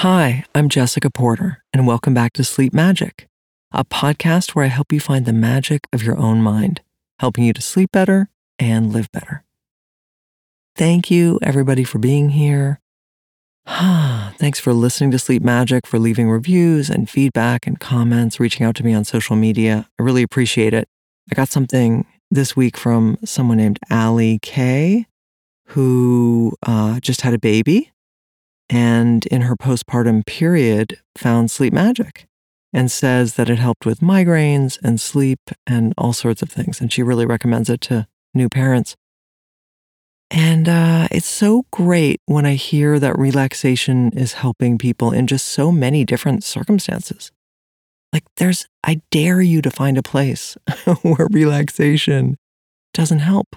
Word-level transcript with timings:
Hi, 0.00 0.44
I'm 0.54 0.68
Jessica 0.68 1.08
Porter, 1.08 1.64
and 1.72 1.86
welcome 1.86 2.12
back 2.12 2.34
to 2.34 2.44
Sleep 2.44 2.74
Magic, 2.74 3.28
a 3.72 3.82
podcast 3.82 4.54
where 4.54 4.66
I 4.66 4.68
help 4.68 4.92
you 4.92 5.00
find 5.00 5.24
the 5.24 5.32
magic 5.32 5.86
of 5.90 6.02
your 6.02 6.18
own 6.18 6.42
mind, 6.42 6.82
helping 7.18 7.44
you 7.44 7.54
to 7.54 7.62
sleep 7.62 7.92
better 7.92 8.28
and 8.58 8.92
live 8.92 9.10
better. 9.10 9.42
Thank 10.76 11.10
you, 11.10 11.38
everybody, 11.42 11.82
for 11.82 11.98
being 11.98 12.28
here. 12.28 12.78
Thanks 13.66 14.60
for 14.60 14.74
listening 14.74 15.12
to 15.12 15.18
Sleep 15.18 15.42
Magic, 15.42 15.86
for 15.86 15.98
leaving 15.98 16.28
reviews 16.28 16.90
and 16.90 17.08
feedback 17.08 17.66
and 17.66 17.80
comments, 17.80 18.38
reaching 18.38 18.66
out 18.66 18.76
to 18.76 18.84
me 18.84 18.92
on 18.92 19.02
social 19.02 19.34
media. 19.34 19.88
I 19.98 20.02
really 20.02 20.22
appreciate 20.22 20.74
it. 20.74 20.88
I 21.32 21.34
got 21.34 21.48
something 21.48 22.04
this 22.30 22.54
week 22.54 22.76
from 22.76 23.16
someone 23.24 23.56
named 23.56 23.78
Allie 23.88 24.40
K, 24.42 25.06
who 25.68 26.52
uh, 26.66 27.00
just 27.00 27.22
had 27.22 27.32
a 27.32 27.38
baby 27.38 27.92
and 28.68 29.26
in 29.26 29.42
her 29.42 29.56
postpartum 29.56 30.26
period 30.26 30.98
found 31.16 31.50
sleep 31.50 31.72
magic 31.72 32.26
and 32.72 32.90
says 32.90 33.34
that 33.34 33.48
it 33.48 33.58
helped 33.58 33.86
with 33.86 34.00
migraines 34.00 34.78
and 34.82 35.00
sleep 35.00 35.40
and 35.66 35.94
all 35.96 36.12
sorts 36.12 36.42
of 36.42 36.50
things. 36.50 36.80
And 36.80 36.92
she 36.92 37.02
really 37.02 37.26
recommends 37.26 37.70
it 37.70 37.80
to 37.82 38.06
new 38.34 38.48
parents. 38.48 38.96
And 40.30 40.68
uh, 40.68 41.06
it's 41.10 41.28
so 41.28 41.66
great 41.70 42.20
when 42.26 42.44
I 42.44 42.54
hear 42.54 42.98
that 42.98 43.18
relaxation 43.18 44.10
is 44.12 44.34
helping 44.34 44.76
people 44.76 45.12
in 45.12 45.26
just 45.26 45.46
so 45.46 45.70
many 45.70 46.04
different 46.04 46.42
circumstances. 46.42 47.30
Like, 48.12 48.24
there's, 48.36 48.66
I 48.82 49.02
dare 49.10 49.40
you 49.40 49.62
to 49.62 49.70
find 49.70 49.96
a 49.96 50.02
place 50.02 50.56
where 51.02 51.28
relaxation 51.30 52.36
doesn't 52.92 53.20
help. 53.20 53.56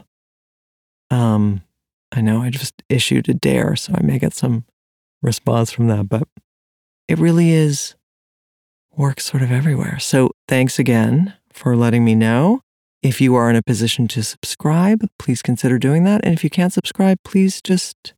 Um, 1.10 1.64
I 2.12 2.22
know 2.22 2.42
I 2.42 2.52
just 2.52 2.84
issued 2.88 3.30
a 3.30 3.34
dare, 3.34 3.76
so 3.76 3.94
I 3.96 4.02
may 4.02 4.20
get 4.20 4.34
some 4.34 4.66
response 5.22 5.72
from 5.72 5.88
that, 5.88 6.10
but 6.10 6.28
it 7.08 7.18
really 7.18 7.52
is 7.52 7.96
works 8.96 9.26
sort 9.26 9.44
of 9.44 9.52
everywhere. 9.52 9.98
So 10.00 10.32
thanks 10.48 10.78
again 10.80 11.34
for 11.52 11.76
letting 11.76 12.04
me 12.04 12.16
know. 12.16 12.62
If 13.02 13.22
you 13.22 13.36
are 13.36 13.50
in 13.50 13.56
a 13.56 13.62
position 13.62 14.08
to 14.10 14.24
subscribe, 14.24 15.08
please 15.18 15.42
consider 15.42 15.80
doing 15.80 16.04
that. 16.04 16.22
And 16.24 16.34
if 16.34 16.44
you 16.44 16.50
can't 16.50 16.74
subscribe, 16.74 17.18
please 17.24 17.62
just 17.62 18.14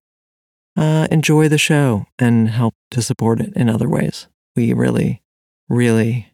uh, 0.76 1.08
enjoy 1.12 1.48
the 1.50 1.60
show 1.60 2.06
and 2.18 2.50
help 2.50 2.74
to 2.90 3.02
support 3.02 3.40
it 3.42 3.54
in 3.56 3.70
other 3.70 3.88
ways. 3.88 4.28
We 4.56 4.74
really, 4.74 5.22
really 5.70 6.34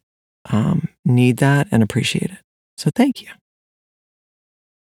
um, 0.49 0.87
need 1.03 1.37
that 1.37 1.67
and 1.71 1.83
appreciate 1.83 2.31
it. 2.31 2.39
So 2.77 2.89
thank 2.95 3.21
you. 3.21 3.29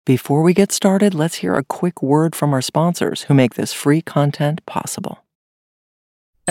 Before 0.07 0.43
we 0.43 0.55
get 0.55 0.73
started, 0.73 1.15
let's 1.15 1.37
hear 1.37 1.55
a 1.55 1.63
quick 1.63 2.03
word 2.03 2.35
from 2.35 2.53
our 2.53 2.63
sponsors 2.63 3.23
who 3.25 3.35
make 3.35 3.55
this 3.55 3.73
free 3.73 4.01
content 4.03 4.65
possible. 4.67 5.22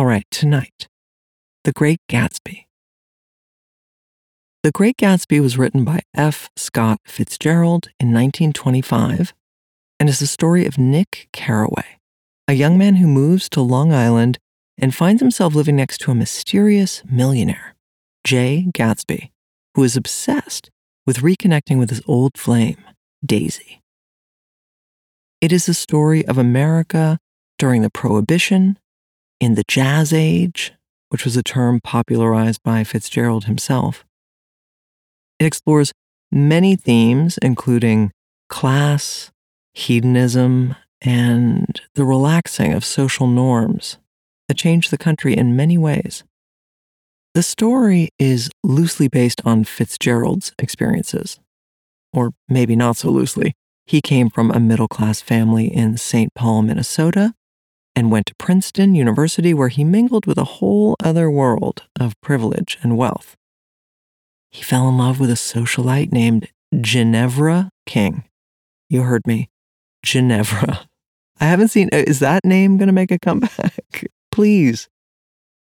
All 0.00 0.06
right, 0.06 0.24
tonight, 0.30 0.88
The 1.64 1.72
Great 1.72 2.00
Gatsby. 2.08 2.64
The 4.62 4.70
Great 4.70 4.96
Gatsby 4.96 5.42
was 5.42 5.58
written 5.58 5.84
by 5.84 6.00
F. 6.14 6.48
Scott 6.56 7.00
Fitzgerald 7.04 7.88
in 8.00 8.06
1925 8.06 9.34
and 9.98 10.08
is 10.08 10.18
the 10.18 10.26
story 10.26 10.64
of 10.64 10.78
Nick 10.78 11.28
Carraway, 11.34 11.98
a 12.48 12.54
young 12.54 12.78
man 12.78 12.96
who 12.96 13.06
moves 13.06 13.50
to 13.50 13.60
Long 13.60 13.92
Island 13.92 14.38
and 14.78 14.94
finds 14.94 15.20
himself 15.20 15.54
living 15.54 15.76
next 15.76 15.98
to 15.98 16.10
a 16.10 16.14
mysterious 16.14 17.02
millionaire, 17.04 17.76
Jay 18.24 18.68
Gatsby, 18.72 19.28
who 19.74 19.84
is 19.84 19.98
obsessed 19.98 20.70
with 21.06 21.18
reconnecting 21.18 21.78
with 21.78 21.90
his 21.90 22.00
old 22.06 22.38
flame, 22.38 22.82
Daisy. 23.22 23.82
It 25.42 25.52
is 25.52 25.66
the 25.66 25.74
story 25.74 26.26
of 26.26 26.38
America 26.38 27.18
during 27.58 27.82
the 27.82 27.90
Prohibition 27.90 28.78
in 29.40 29.54
the 29.54 29.64
Jazz 29.66 30.12
Age, 30.12 30.72
which 31.08 31.24
was 31.24 31.36
a 31.36 31.42
term 31.42 31.80
popularized 31.82 32.62
by 32.62 32.84
Fitzgerald 32.84 33.44
himself. 33.44 34.04
It 35.38 35.46
explores 35.46 35.92
many 36.30 36.76
themes, 36.76 37.38
including 37.42 38.12
class, 38.48 39.32
hedonism, 39.72 40.76
and 41.00 41.80
the 41.94 42.04
relaxing 42.04 42.72
of 42.72 42.84
social 42.84 43.26
norms 43.26 43.98
that 44.48 44.58
changed 44.58 44.90
the 44.90 44.98
country 44.98 45.34
in 45.36 45.56
many 45.56 45.78
ways. 45.78 46.22
The 47.32 47.42
story 47.42 48.10
is 48.18 48.50
loosely 48.62 49.08
based 49.08 49.40
on 49.44 49.64
Fitzgerald's 49.64 50.52
experiences, 50.58 51.38
or 52.12 52.32
maybe 52.48 52.76
not 52.76 52.96
so 52.96 53.08
loosely. 53.08 53.54
He 53.86 54.00
came 54.00 54.28
from 54.28 54.50
a 54.50 54.60
middle 54.60 54.88
class 54.88 55.20
family 55.20 55.66
in 55.66 55.96
St. 55.96 56.34
Paul, 56.34 56.62
Minnesota, 56.62 57.34
and 57.94 58.10
went 58.10 58.26
to 58.26 58.34
Princeton 58.36 58.94
University, 58.94 59.52
where 59.52 59.68
he 59.68 59.84
mingled 59.84 60.26
with 60.26 60.38
a 60.38 60.44
whole 60.44 60.94
other 61.02 61.30
world 61.30 61.84
of 61.98 62.20
privilege 62.20 62.78
and 62.82 62.96
wealth. 62.96 63.36
He 64.50 64.62
fell 64.62 64.88
in 64.88 64.98
love 64.98 65.20
with 65.20 65.30
a 65.30 65.34
socialite 65.34 66.12
named 66.12 66.48
Ginevra 66.80 67.70
King. 67.86 68.24
You 68.88 69.02
heard 69.02 69.26
me, 69.26 69.48
Ginevra. 70.04 70.88
I 71.40 71.44
haven't 71.44 71.68
seen, 71.68 71.88
is 71.92 72.18
that 72.20 72.44
name 72.44 72.76
going 72.76 72.88
to 72.88 72.92
make 72.92 73.10
a 73.10 73.18
comeback? 73.18 74.06
Please. 74.30 74.88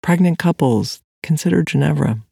Pregnant 0.03 0.39
couples, 0.39 1.01
consider 1.23 1.63
Ginevra. 1.63 2.23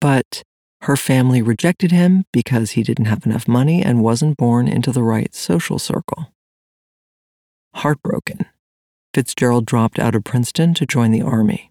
But 0.00 0.42
her 0.82 0.96
family 0.96 1.40
rejected 1.40 1.92
him 1.92 2.24
because 2.30 2.72
he 2.72 2.82
didn't 2.82 3.06
have 3.06 3.24
enough 3.24 3.48
money 3.48 3.82
and 3.82 4.02
wasn't 4.02 4.36
born 4.36 4.68
into 4.68 4.92
the 4.92 5.02
right 5.02 5.34
social 5.34 5.78
circle. 5.78 6.33
Heartbroken, 7.76 8.46
Fitzgerald 9.12 9.66
dropped 9.66 9.98
out 9.98 10.14
of 10.14 10.24
Princeton 10.24 10.74
to 10.74 10.86
join 10.86 11.10
the 11.10 11.22
Army. 11.22 11.70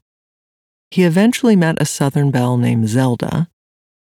He 0.92 1.04
eventually 1.04 1.56
met 1.56 1.82
a 1.82 1.86
Southern 1.86 2.30
belle 2.30 2.58
named 2.58 2.88
Zelda, 2.88 3.50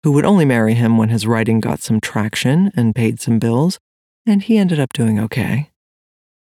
who 0.03 0.11
would 0.11 0.25
only 0.25 0.45
marry 0.45 0.73
him 0.73 0.97
when 0.97 1.09
his 1.09 1.25
writing 1.25 1.59
got 1.59 1.81
some 1.81 2.00
traction 2.00 2.71
and 2.75 2.95
paid 2.95 3.19
some 3.19 3.39
bills, 3.39 3.79
and 4.25 4.44
he 4.44 4.57
ended 4.57 4.79
up 4.79 4.94
doing 4.94 5.19
okay. 5.19 5.71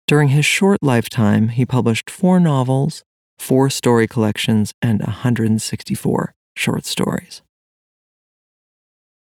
During 0.06 0.28
his 0.28 0.44
short 0.44 0.82
lifetime, 0.82 1.48
he 1.48 1.64
published 1.64 2.10
four 2.10 2.38
novels, 2.40 3.02
four 3.38 3.70
story 3.70 4.06
collections, 4.06 4.74
and 4.82 5.00
164 5.00 6.34
short 6.56 6.84
stories. 6.84 7.40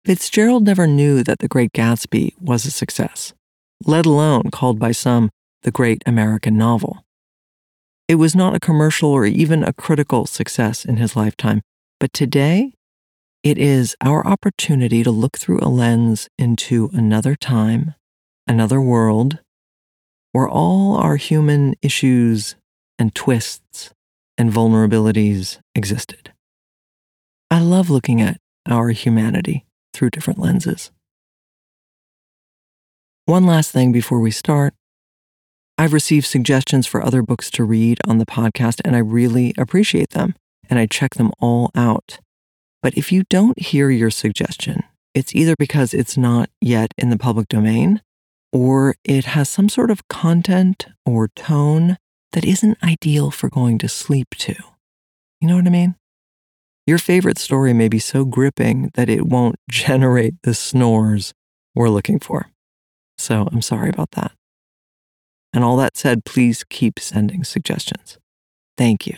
Fitzgerald 0.04 0.64
never 0.64 0.86
knew 0.86 1.22
that 1.22 1.40
The 1.40 1.48
Great 1.48 1.72
Gatsby 1.72 2.40
was 2.40 2.64
a 2.64 2.70
success. 2.70 3.34
let 3.84 4.04
alone 4.06 4.50
called 4.50 4.78
by 4.78 4.92
some 4.92 5.30
the 5.62 5.70
great 5.70 6.02
American 6.06 6.56
novel. 6.56 7.04
It 8.08 8.16
was 8.16 8.34
not 8.34 8.54
a 8.54 8.60
commercial 8.60 9.10
or 9.10 9.24
even 9.24 9.62
a 9.62 9.72
critical 9.72 10.26
success 10.26 10.84
in 10.84 10.96
his 10.96 11.14
lifetime, 11.14 11.62
but 11.98 12.12
today 12.12 12.74
it 13.42 13.56
is 13.56 13.96
our 14.00 14.26
opportunity 14.26 15.02
to 15.02 15.10
look 15.10 15.38
through 15.38 15.60
a 15.62 15.68
lens 15.68 16.28
into 16.38 16.90
another 16.92 17.34
time, 17.34 17.94
another 18.46 18.80
world, 18.80 19.38
where 20.32 20.48
all 20.48 20.96
our 20.96 21.16
human 21.16 21.74
issues 21.82 22.56
and 22.98 23.14
twists 23.14 23.92
and 24.36 24.52
vulnerabilities 24.52 25.58
existed. 25.74 26.32
I 27.50 27.60
love 27.60 27.90
looking 27.90 28.20
at 28.20 28.38
our 28.68 28.90
humanity 28.90 29.66
through 29.92 30.10
different 30.10 30.38
lenses. 30.38 30.90
One 33.24 33.46
last 33.46 33.70
thing 33.70 33.92
before 33.92 34.20
we 34.20 34.30
start. 34.30 34.74
I've 35.80 35.94
received 35.94 36.26
suggestions 36.26 36.86
for 36.86 37.02
other 37.02 37.22
books 37.22 37.50
to 37.52 37.64
read 37.64 38.00
on 38.06 38.18
the 38.18 38.26
podcast, 38.26 38.82
and 38.84 38.94
I 38.94 38.98
really 38.98 39.54
appreciate 39.56 40.10
them, 40.10 40.34
and 40.68 40.78
I 40.78 40.84
check 40.84 41.14
them 41.14 41.32
all 41.38 41.70
out. 41.74 42.18
But 42.82 42.98
if 42.98 43.10
you 43.10 43.24
don't 43.30 43.58
hear 43.58 43.88
your 43.88 44.10
suggestion, 44.10 44.82
it's 45.14 45.34
either 45.34 45.54
because 45.58 45.94
it's 45.94 46.18
not 46.18 46.50
yet 46.60 46.92
in 46.98 47.08
the 47.08 47.16
public 47.16 47.48
domain, 47.48 48.02
or 48.52 48.94
it 49.04 49.24
has 49.24 49.48
some 49.48 49.70
sort 49.70 49.90
of 49.90 50.06
content 50.08 50.84
or 51.06 51.28
tone 51.28 51.96
that 52.32 52.44
isn't 52.44 52.76
ideal 52.84 53.30
for 53.30 53.48
going 53.48 53.78
to 53.78 53.88
sleep 53.88 54.34
to. 54.36 54.56
You 55.40 55.48
know 55.48 55.56
what 55.56 55.66
I 55.66 55.70
mean? 55.70 55.94
Your 56.86 56.98
favorite 56.98 57.38
story 57.38 57.72
may 57.72 57.88
be 57.88 57.98
so 57.98 58.26
gripping 58.26 58.90
that 58.96 59.08
it 59.08 59.24
won't 59.24 59.56
generate 59.70 60.34
the 60.42 60.52
snores 60.52 61.32
we're 61.74 61.88
looking 61.88 62.20
for. 62.20 62.50
So 63.16 63.48
I'm 63.50 63.62
sorry 63.62 63.88
about 63.88 64.10
that. 64.10 64.32
And 65.52 65.64
all 65.64 65.76
that 65.78 65.96
said, 65.96 66.24
please 66.24 66.64
keep 66.68 66.98
sending 66.98 67.44
suggestions. 67.44 68.18
Thank 68.76 69.06
you. 69.06 69.16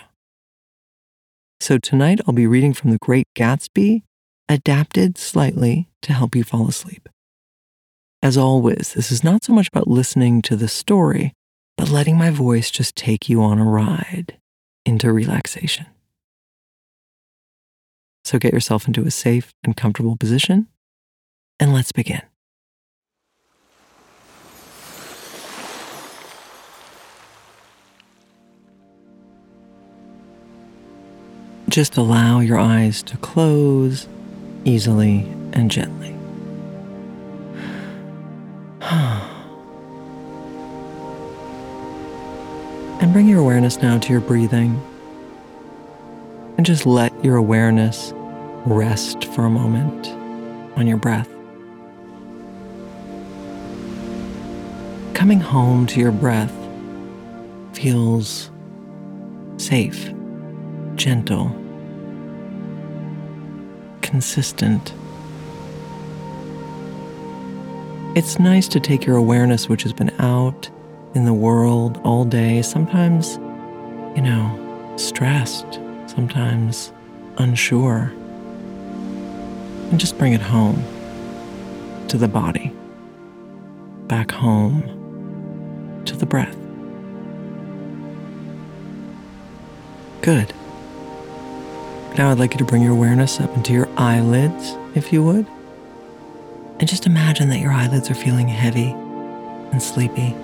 So 1.60 1.78
tonight 1.78 2.20
I'll 2.26 2.34
be 2.34 2.46
reading 2.46 2.72
from 2.72 2.90
The 2.90 2.98
Great 2.98 3.28
Gatsby, 3.36 4.02
adapted 4.48 5.18
slightly 5.18 5.88
to 6.02 6.12
help 6.12 6.34
you 6.34 6.42
fall 6.42 6.68
asleep. 6.68 7.08
As 8.22 8.36
always, 8.36 8.94
this 8.94 9.12
is 9.12 9.22
not 9.22 9.44
so 9.44 9.52
much 9.52 9.68
about 9.68 9.88
listening 9.88 10.42
to 10.42 10.56
the 10.56 10.68
story, 10.68 11.32
but 11.76 11.90
letting 11.90 12.16
my 12.16 12.30
voice 12.30 12.70
just 12.70 12.96
take 12.96 13.28
you 13.28 13.42
on 13.42 13.58
a 13.58 13.64
ride 13.64 14.38
into 14.84 15.12
relaxation. 15.12 15.86
So 18.24 18.38
get 18.38 18.52
yourself 18.52 18.86
into 18.86 19.04
a 19.04 19.10
safe 19.10 19.52
and 19.64 19.76
comfortable 19.76 20.16
position, 20.16 20.68
and 21.58 21.74
let's 21.74 21.92
begin. 21.92 22.22
Just 31.72 31.96
allow 31.96 32.40
your 32.40 32.58
eyes 32.58 33.02
to 33.04 33.16
close 33.16 34.06
easily 34.66 35.20
and 35.54 35.70
gently. 35.70 36.08
and 43.00 43.10
bring 43.14 43.26
your 43.26 43.40
awareness 43.40 43.78
now 43.78 43.96
to 43.96 44.12
your 44.12 44.20
breathing. 44.20 44.78
And 46.58 46.66
just 46.66 46.84
let 46.84 47.10
your 47.24 47.36
awareness 47.36 48.12
rest 48.66 49.24
for 49.24 49.46
a 49.46 49.50
moment 49.50 50.08
on 50.78 50.86
your 50.86 50.98
breath. 50.98 51.30
Coming 55.14 55.40
home 55.40 55.86
to 55.86 55.98
your 55.98 56.12
breath 56.12 56.52
feels 57.72 58.50
safe, 59.56 60.12
gentle, 60.96 61.61
consistent. 64.12 64.92
It's 68.14 68.38
nice 68.38 68.68
to 68.68 68.78
take 68.78 69.06
your 69.06 69.16
awareness, 69.16 69.70
which 69.70 69.82
has 69.84 69.94
been 69.94 70.10
out 70.18 70.68
in 71.14 71.24
the 71.24 71.32
world 71.32 71.98
all 72.04 72.26
day, 72.26 72.60
sometimes, 72.60 73.38
you 74.14 74.20
know, 74.20 74.94
stressed, 74.98 75.80
sometimes 76.04 76.92
unsure, 77.38 78.12
and 79.90 79.98
just 79.98 80.18
bring 80.18 80.34
it 80.34 80.42
home 80.42 80.84
to 82.08 82.18
the 82.18 82.28
body, 82.28 82.70
back 84.08 84.30
home 84.30 84.82
to 86.04 86.14
the 86.14 86.26
breath. 86.26 86.54
Good. 90.20 90.52
Now 92.18 92.30
I'd 92.30 92.38
like 92.38 92.52
you 92.52 92.58
to 92.58 92.64
bring 92.64 92.82
your 92.82 92.92
awareness 92.92 93.40
up 93.40 93.56
into 93.56 93.72
your 93.72 93.88
eyelids, 93.96 94.76
if 94.94 95.14
you 95.14 95.22
would. 95.24 95.46
And 96.78 96.86
just 96.86 97.06
imagine 97.06 97.48
that 97.48 97.58
your 97.58 97.72
eyelids 97.72 98.10
are 98.10 98.14
feeling 98.14 98.48
heavy 98.48 98.90
and 99.72 99.82
sleepy. 99.82 100.36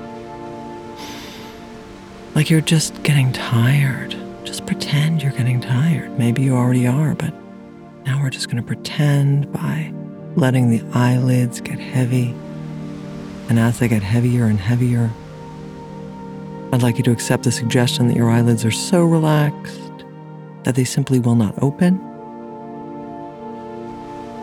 Like 2.34 2.48
you're 2.48 2.62
just 2.62 3.02
getting 3.02 3.32
tired. 3.32 4.16
Just 4.44 4.64
pretend 4.64 5.22
you're 5.22 5.32
getting 5.32 5.60
tired. 5.60 6.18
Maybe 6.18 6.42
you 6.42 6.56
already 6.56 6.86
are, 6.86 7.14
but 7.14 7.34
now 8.06 8.22
we're 8.22 8.30
just 8.30 8.46
going 8.46 8.56
to 8.56 8.62
pretend 8.62 9.52
by 9.52 9.92
letting 10.36 10.70
the 10.70 10.82
eyelids 10.94 11.60
get 11.60 11.78
heavy. 11.78 12.34
And 13.50 13.58
as 13.58 13.78
they 13.78 13.88
get 13.88 14.02
heavier 14.02 14.44
and 14.46 14.58
heavier, 14.58 15.10
I'd 16.72 16.82
like 16.82 16.96
you 16.96 17.04
to 17.04 17.10
accept 17.10 17.42
the 17.42 17.52
suggestion 17.52 18.08
that 18.08 18.16
your 18.16 18.30
eyelids 18.30 18.64
are 18.64 18.70
so 18.70 19.04
relaxed 19.04 19.87
that 20.64 20.74
they 20.74 20.84
simply 20.84 21.18
will 21.18 21.34
not 21.34 21.54
open. 21.62 22.00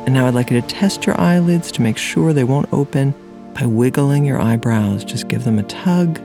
And 0.05 0.13
now 0.13 0.27
I'd 0.27 0.35
like 0.35 0.51
you 0.51 0.61
to 0.61 0.67
test 0.67 1.05
your 1.05 1.19
eyelids 1.19 1.71
to 1.73 1.81
make 1.81 1.97
sure 1.97 2.31
they 2.31 2.43
won't 2.43 2.71
open 2.71 3.13
by 3.55 3.65
wiggling 3.65 4.25
your 4.25 4.39
eyebrows. 4.39 5.03
Just 5.03 5.27
give 5.27 5.43
them 5.45 5.57
a 5.57 5.63
tug 5.63 6.19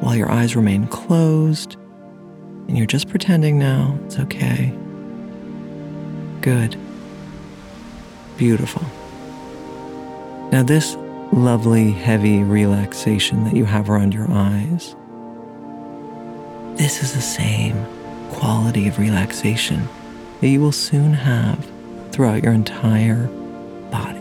while 0.00 0.14
your 0.14 0.30
eyes 0.30 0.54
remain 0.54 0.86
closed. 0.88 1.76
And 2.68 2.76
you're 2.76 2.86
just 2.86 3.08
pretending 3.08 3.58
now. 3.58 3.98
It's 4.04 4.18
okay. 4.18 4.72
Good. 6.40 6.76
Beautiful. 8.36 8.82
Now, 10.50 10.62
this 10.62 10.96
lovely, 11.32 11.90
heavy 11.90 12.42
relaxation 12.42 13.44
that 13.44 13.56
you 13.56 13.64
have 13.64 13.88
around 13.88 14.12
your 14.12 14.30
eyes, 14.30 14.94
this 16.76 17.02
is 17.02 17.14
the 17.14 17.22
same 17.22 17.86
quality 18.34 18.88
of 18.88 18.98
relaxation 18.98 19.88
that 20.40 20.48
you 20.48 20.60
will 20.60 20.72
soon 20.72 21.12
have 21.12 21.66
throughout 22.12 22.42
your 22.42 22.52
entire 22.52 23.26
body. 23.90 24.20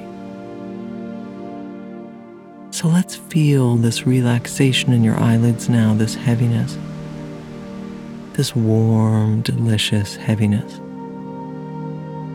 So 2.72 2.88
let's 2.88 3.16
feel 3.16 3.76
this 3.76 4.06
relaxation 4.08 4.94
in 4.94 5.04
your 5.04 5.20
eyelids 5.20 5.70
now, 5.70 5.94
this 5.94 6.16
heaviness, 6.16 6.78
this 8.34 8.56
warm, 8.56 9.42
delicious 9.42 10.16
heaviness. 10.16 10.80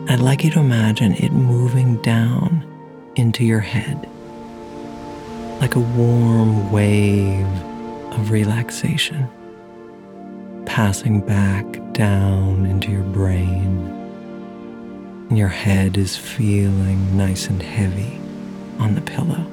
I'd 0.09 0.21
like 0.21 0.43
you 0.43 0.51
to 0.51 0.59
imagine 0.59 1.13
it 1.13 1.31
moving 1.31 2.01
down 2.01 2.65
into 3.15 3.43
your 3.43 3.59
head 3.59 4.09
like 5.59 5.75
a 5.75 5.79
warm 5.79 6.71
wave 6.71 7.45
of 8.13 8.31
relaxation 8.31 9.29
passing 10.69 11.19
back 11.19 11.65
down 11.93 12.63
into 12.67 12.91
your 12.91 13.03
brain. 13.03 13.87
And 15.27 15.37
your 15.37 15.47
head 15.47 15.97
is 15.97 16.15
feeling 16.15 17.17
nice 17.17 17.47
and 17.47 17.59
heavy 17.59 18.21
on 18.77 18.93
the 18.93 19.01
pillow. 19.01 19.43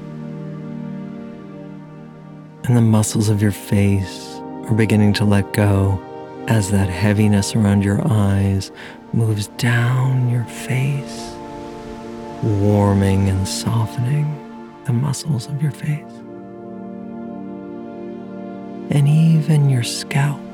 And 2.64 2.76
the 2.76 2.82
muscles 2.82 3.30
of 3.30 3.40
your 3.40 3.50
face 3.50 4.36
are 4.66 4.74
beginning 4.74 5.14
to 5.14 5.24
let 5.24 5.54
go 5.54 5.98
as 6.48 6.70
that 6.70 6.90
heaviness 6.90 7.56
around 7.56 7.82
your 7.82 8.06
eyes 8.06 8.70
moves 9.14 9.48
down 9.56 10.28
your 10.28 10.44
face, 10.44 11.34
warming 12.42 13.30
and 13.30 13.48
softening 13.48 14.26
the 14.84 14.92
muscles 14.92 15.46
of 15.46 15.62
your 15.62 15.72
face. 15.72 16.02
And 18.90 19.08
even 19.08 19.70
your 19.70 19.82
scalp 19.82 20.45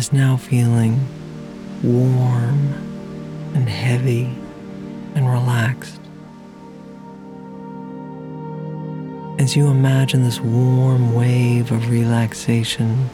is 0.00 0.14
now 0.14 0.34
feeling 0.34 0.98
warm 1.82 2.72
and 3.54 3.68
heavy 3.68 4.24
and 5.14 5.28
relaxed. 5.28 6.00
As 9.38 9.54
you 9.54 9.66
imagine 9.66 10.22
this 10.24 10.40
warm 10.40 11.12
wave 11.12 11.70
of 11.70 11.90
relaxation 11.90 13.10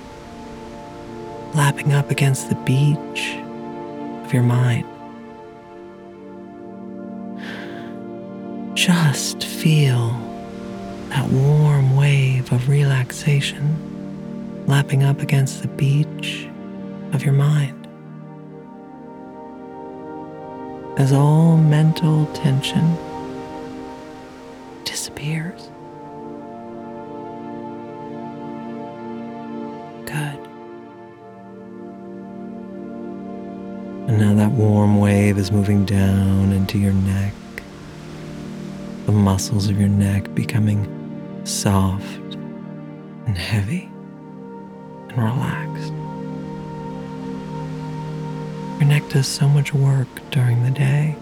lapping 1.55 1.93
up 1.93 2.13
against 2.13 2.51
the 2.51 2.55
beach 2.55 3.35
of 4.25 4.33
your 4.33 4.45
mind, 4.45 4.87
just 8.77 9.43
feel 9.43 10.11
that 11.09 11.29
warm 11.31 11.97
wave 11.97 12.53
of 12.53 12.69
relaxation 12.69 13.67
lapping 14.69 15.03
up 15.03 15.21
against 15.21 15.63
the 15.63 15.69
beach 15.69 16.46
of 17.17 17.25
your 17.25 17.33
mind. 17.33 17.89
As 20.99 21.15
all 21.15 21.57
mental 21.57 22.27
tension 22.35 22.95
disappears. 24.85 25.71
Good. 30.05 30.39
And 34.09 34.19
now 34.19 34.35
that 34.35 34.51
warm 34.53 35.01
wave 35.01 35.39
is 35.39 35.51
moving 35.51 35.87
down 35.87 36.53
into 36.53 36.79
your 36.79 36.93
neck, 36.93 37.33
the 39.07 39.13
muscles 39.13 39.71
of 39.71 39.81
your 39.81 39.89
neck 39.89 40.35
becoming 40.35 40.87
soft 41.45 42.35
and 43.25 43.39
heavy 43.39 43.89
and 45.09 45.17
relaxed. 45.17 45.96
Does 49.11 49.27
so 49.27 49.49
much 49.49 49.73
work 49.73 50.09
during 50.31 50.63
the 50.63 50.71
day. 50.71 51.17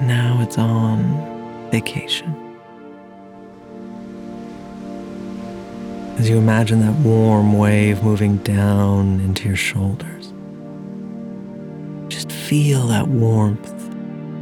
Now 0.00 0.40
it's 0.42 0.58
on 0.58 1.70
vacation. 1.70 2.34
As 6.18 6.28
you 6.28 6.36
imagine 6.36 6.80
that 6.80 6.94
warm 7.00 7.56
wave 7.56 8.02
moving 8.02 8.36
down 8.38 9.20
into 9.20 9.48
your 9.48 9.56
shoulders, 9.56 10.32
just 12.08 12.30
feel 12.30 12.86
that 12.88 13.08
warmth 13.08 13.72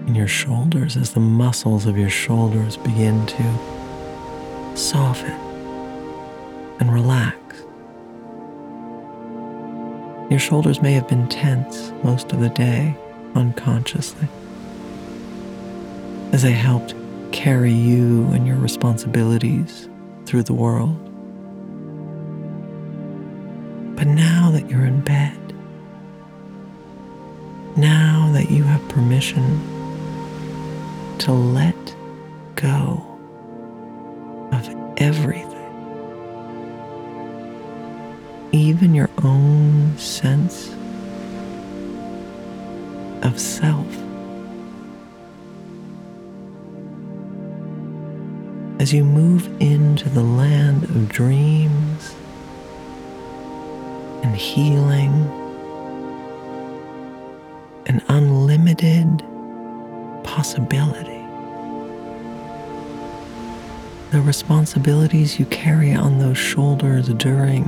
in 0.09 0.15
your 0.15 0.29
shoulders 0.29 0.97
as 0.97 1.13
the 1.13 1.21
muscles 1.21 1.87
of 1.87 1.97
your 1.97 2.11
shoulders 2.11 2.77
begin 2.77 3.25
to 3.27 4.77
soften 4.77 5.39
and 6.81 6.93
relax. 6.93 7.40
Your 10.31 10.39
shoulders 10.39 10.81
may 10.81 10.93
have 10.93 11.09
been 11.09 11.29
tense 11.29 11.93
most 12.05 12.33
of 12.33 12.39
the 12.39 12.51
day 12.51 12.97
unconsciously 13.35 14.29
as 16.33 16.43
they 16.43 16.53
helped 16.53 16.95
carry 17.33 17.73
you 17.73 18.27
and 18.29 18.47
your 18.47 18.57
responsibilities 18.57 19.89
through 20.27 20.45
the 20.45 20.55
world. 20.55 20.97
But 23.97 24.07
now 24.07 24.53
that 24.53 24.71
you're 24.71 24.85
in 24.85 25.01
bed, 25.01 25.37
now 27.77 28.31
that 28.33 28.53
you 28.53 28.63
have 28.63 28.89
permission 28.89 29.61
to 31.19 31.33
let 31.33 31.75
go 32.55 33.05
of 34.53 34.69
everything, 34.97 35.49
even 38.53 38.95
your 38.95 39.10
As 48.91 48.95
you 48.95 49.05
move 49.05 49.47
into 49.63 50.09
the 50.09 50.25
land 50.25 50.83
of 50.83 51.09
dreams 51.09 52.13
and 54.25 54.35
healing 54.35 55.13
and 57.87 58.03
unlimited 58.09 59.23
possibility. 60.25 61.25
The 64.11 64.21
responsibilities 64.23 65.39
you 65.39 65.47
carry 65.47 65.95
on 65.95 66.19
those 66.19 66.39
shoulders 66.39 67.11
during 67.11 67.63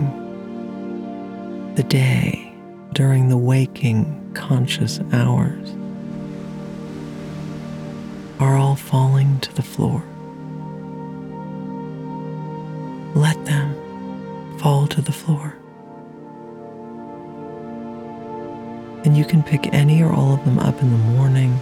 the 1.77 1.85
day 1.85 2.53
during 2.95 3.29
the 3.29 3.39
waking 3.39 4.33
conscious 4.35 4.99
hours 5.13 5.71
are 8.41 8.57
all 8.57 8.75
falling 8.75 9.39
to 9.39 9.55
the 9.55 9.63
floor. 9.63 10.03
Let 13.15 13.45
them 13.45 14.59
fall 14.59 14.87
to 14.89 15.03
the 15.03 15.13
floor. 15.13 15.55
And 19.05 19.17
you 19.17 19.25
can 19.25 19.43
pick 19.43 19.73
any 19.75 20.03
or 20.03 20.13
all 20.13 20.35
of 20.35 20.45
them 20.45 20.59
up 20.59 20.81
in 20.81 20.91
the 20.91 20.97
morning. 20.97 21.61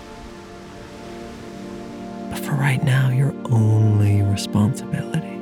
But 2.30 2.38
for 2.38 2.52
right 2.52 2.82
now, 2.84 3.10
your 3.10 3.34
only 3.50 4.22
responsibility 4.22 5.40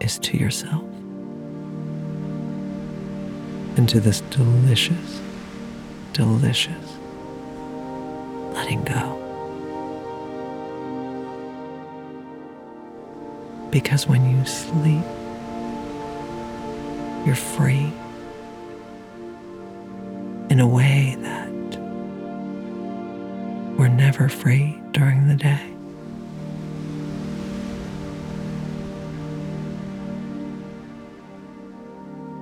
is 0.00 0.18
to 0.18 0.36
yourself 0.36 0.84
into 3.76 4.00
this 4.00 4.20
delicious, 4.30 5.20
delicious 6.12 6.98
letting 8.54 8.82
go. 8.84 9.21
Because 13.72 14.06
when 14.06 14.30
you 14.30 14.44
sleep, 14.44 15.02
you're 17.26 17.34
free 17.34 17.90
in 20.50 20.60
a 20.60 20.66
way 20.66 21.16
that 21.20 21.78
we're 23.78 23.88
never 23.88 24.28
free 24.28 24.78
during 24.92 25.26
the 25.26 25.34
day. 25.34 25.68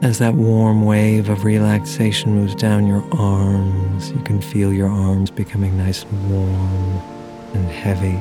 As 0.03 0.19
that 0.19 0.35
warm 0.35 0.85
wave 0.85 1.29
of 1.29 1.45
relaxation 1.45 2.35
moves 2.35 2.57
down 2.57 2.89
your 2.89 3.05
arms, 3.15 4.11
you 4.11 4.21
can 4.23 4.41
feel 4.41 4.73
your 4.73 4.89
arms 4.89 5.31
becoming 5.31 5.79
nice 5.79 6.03
and 6.03 6.31
warm 6.33 7.01
and 7.55 7.71
heavy. 7.71 8.19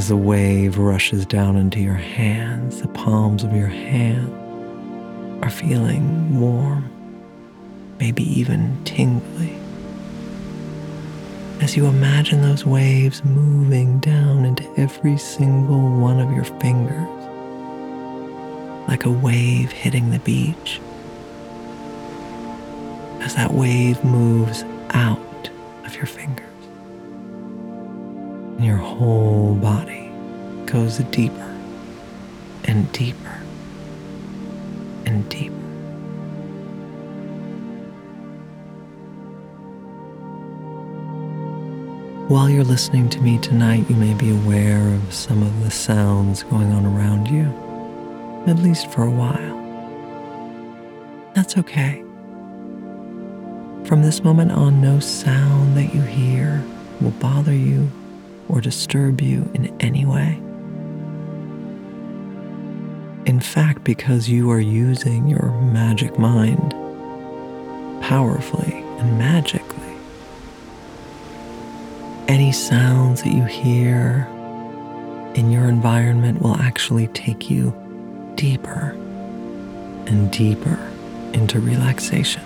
As 0.00 0.08
the 0.08 0.16
wave 0.16 0.78
rushes 0.78 1.26
down 1.26 1.56
into 1.56 1.78
your 1.78 1.92
hands, 1.92 2.80
the 2.80 2.88
palms 2.88 3.44
of 3.44 3.54
your 3.54 3.66
hands 3.66 4.32
are 5.44 5.50
feeling 5.50 6.40
warm, 6.40 6.90
maybe 7.98 8.22
even 8.22 8.82
tingly. 8.86 9.54
As 11.60 11.76
you 11.76 11.84
imagine 11.84 12.40
those 12.40 12.64
waves 12.64 13.22
moving 13.26 13.98
down 13.98 14.46
into 14.46 14.64
every 14.78 15.18
single 15.18 16.00
one 16.00 16.18
of 16.18 16.32
your 16.32 16.44
fingers 16.44 17.28
like 18.88 19.04
a 19.04 19.10
wave 19.10 19.70
hitting 19.70 20.12
the 20.12 20.18
beach. 20.20 20.80
As 23.20 23.34
that 23.34 23.52
wave 23.52 24.02
moves 24.02 24.64
out 24.92 25.50
of 25.84 25.94
your 25.94 26.06
fingers, 26.06 26.49
and 28.60 28.66
your 28.66 28.76
whole 28.76 29.54
body 29.54 30.12
goes 30.66 30.98
deeper 30.98 31.58
and 32.64 32.92
deeper 32.92 33.40
and 35.06 35.26
deeper. 35.30 35.54
While 42.28 42.50
you're 42.50 42.62
listening 42.62 43.08
to 43.08 43.20
me 43.22 43.38
tonight, 43.38 43.88
you 43.88 43.96
may 43.96 44.12
be 44.12 44.30
aware 44.30 44.94
of 44.94 45.10
some 45.10 45.42
of 45.42 45.64
the 45.64 45.70
sounds 45.70 46.42
going 46.42 46.70
on 46.70 46.84
around 46.84 47.28
you 47.28 47.46
at 48.46 48.58
least 48.58 48.90
for 48.90 49.04
a 49.04 49.10
while. 49.10 49.56
That's 51.34 51.56
okay. 51.56 52.04
From 53.86 54.02
this 54.02 54.22
moment 54.22 54.52
on, 54.52 54.82
no 54.82 55.00
sound 55.00 55.78
that 55.78 55.94
you 55.94 56.02
hear 56.02 56.62
will 57.00 57.12
bother 57.12 57.54
you 57.54 57.90
or 58.50 58.60
disturb 58.60 59.20
you 59.20 59.48
in 59.54 59.74
any 59.80 60.04
way. 60.04 60.40
In 63.26 63.38
fact, 63.38 63.84
because 63.84 64.28
you 64.28 64.50
are 64.50 64.60
using 64.60 65.28
your 65.28 65.52
magic 65.72 66.18
mind 66.18 66.72
powerfully 68.02 68.72
and 68.98 69.18
magically, 69.18 69.94
any 72.28 72.50
sounds 72.50 73.22
that 73.22 73.32
you 73.32 73.44
hear 73.44 74.26
in 75.34 75.50
your 75.50 75.66
environment 75.66 76.42
will 76.42 76.56
actually 76.56 77.06
take 77.08 77.50
you 77.50 77.72
deeper 78.34 78.96
and 80.06 80.30
deeper 80.32 80.78
into 81.34 81.60
relaxation. 81.60 82.42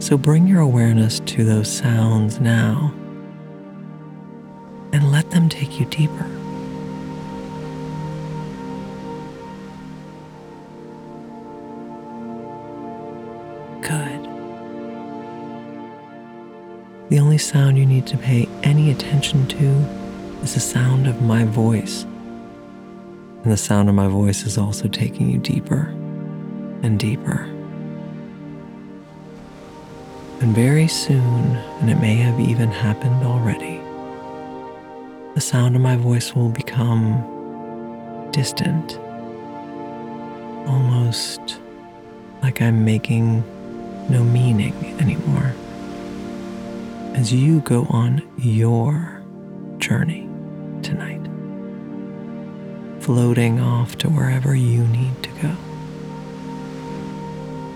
So 0.00 0.18
bring 0.18 0.46
your 0.46 0.60
awareness 0.60 1.20
to 1.20 1.44
those 1.44 1.72
sounds 1.72 2.40
now 2.40 2.92
them 5.36 5.50
take 5.50 5.78
you 5.78 5.84
deeper. 5.86 6.26
Good. 13.82 14.22
the 17.10 17.20
only 17.20 17.38
sound 17.38 17.78
you 17.78 17.86
need 17.86 18.06
to 18.06 18.16
pay 18.16 18.48
any 18.62 18.90
attention 18.90 19.46
to 19.46 19.66
is 20.42 20.54
the 20.54 20.60
sound 20.60 21.06
of 21.06 21.20
my 21.22 21.44
voice. 21.44 22.04
And 23.44 23.52
the 23.52 23.58
sound 23.58 23.90
of 23.90 23.94
my 23.94 24.08
voice 24.08 24.44
is 24.44 24.56
also 24.56 24.88
taking 24.88 25.30
you 25.30 25.38
deeper 25.38 25.94
and 26.82 26.98
deeper. 26.98 27.42
And 30.40 30.54
very 30.54 30.88
soon, 30.88 31.56
and 31.80 31.90
it 31.90 32.00
may 32.00 32.16
have 32.16 32.40
even 32.40 32.70
happened 32.70 33.22
already, 33.22 33.85
the 35.36 35.42
sound 35.42 35.76
of 35.76 35.82
my 35.82 35.96
voice 35.96 36.34
will 36.34 36.48
become 36.48 37.22
distant, 38.32 38.98
almost 40.66 41.60
like 42.42 42.62
I'm 42.62 42.86
making 42.86 43.44
no 44.08 44.24
meaning 44.24 44.72
anymore 44.98 45.54
as 47.14 47.34
you 47.34 47.60
go 47.60 47.86
on 47.90 48.22
your 48.38 49.22
journey 49.76 50.26
tonight, 50.82 51.20
floating 53.02 53.60
off 53.60 53.98
to 53.98 54.08
wherever 54.08 54.54
you 54.54 54.84
need 54.88 55.22
to 55.22 55.30
go, 55.42 55.50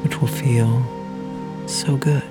which 0.02 0.18
will 0.18 0.28
feel 0.28 0.82
so 1.68 1.98
good. 1.98 2.29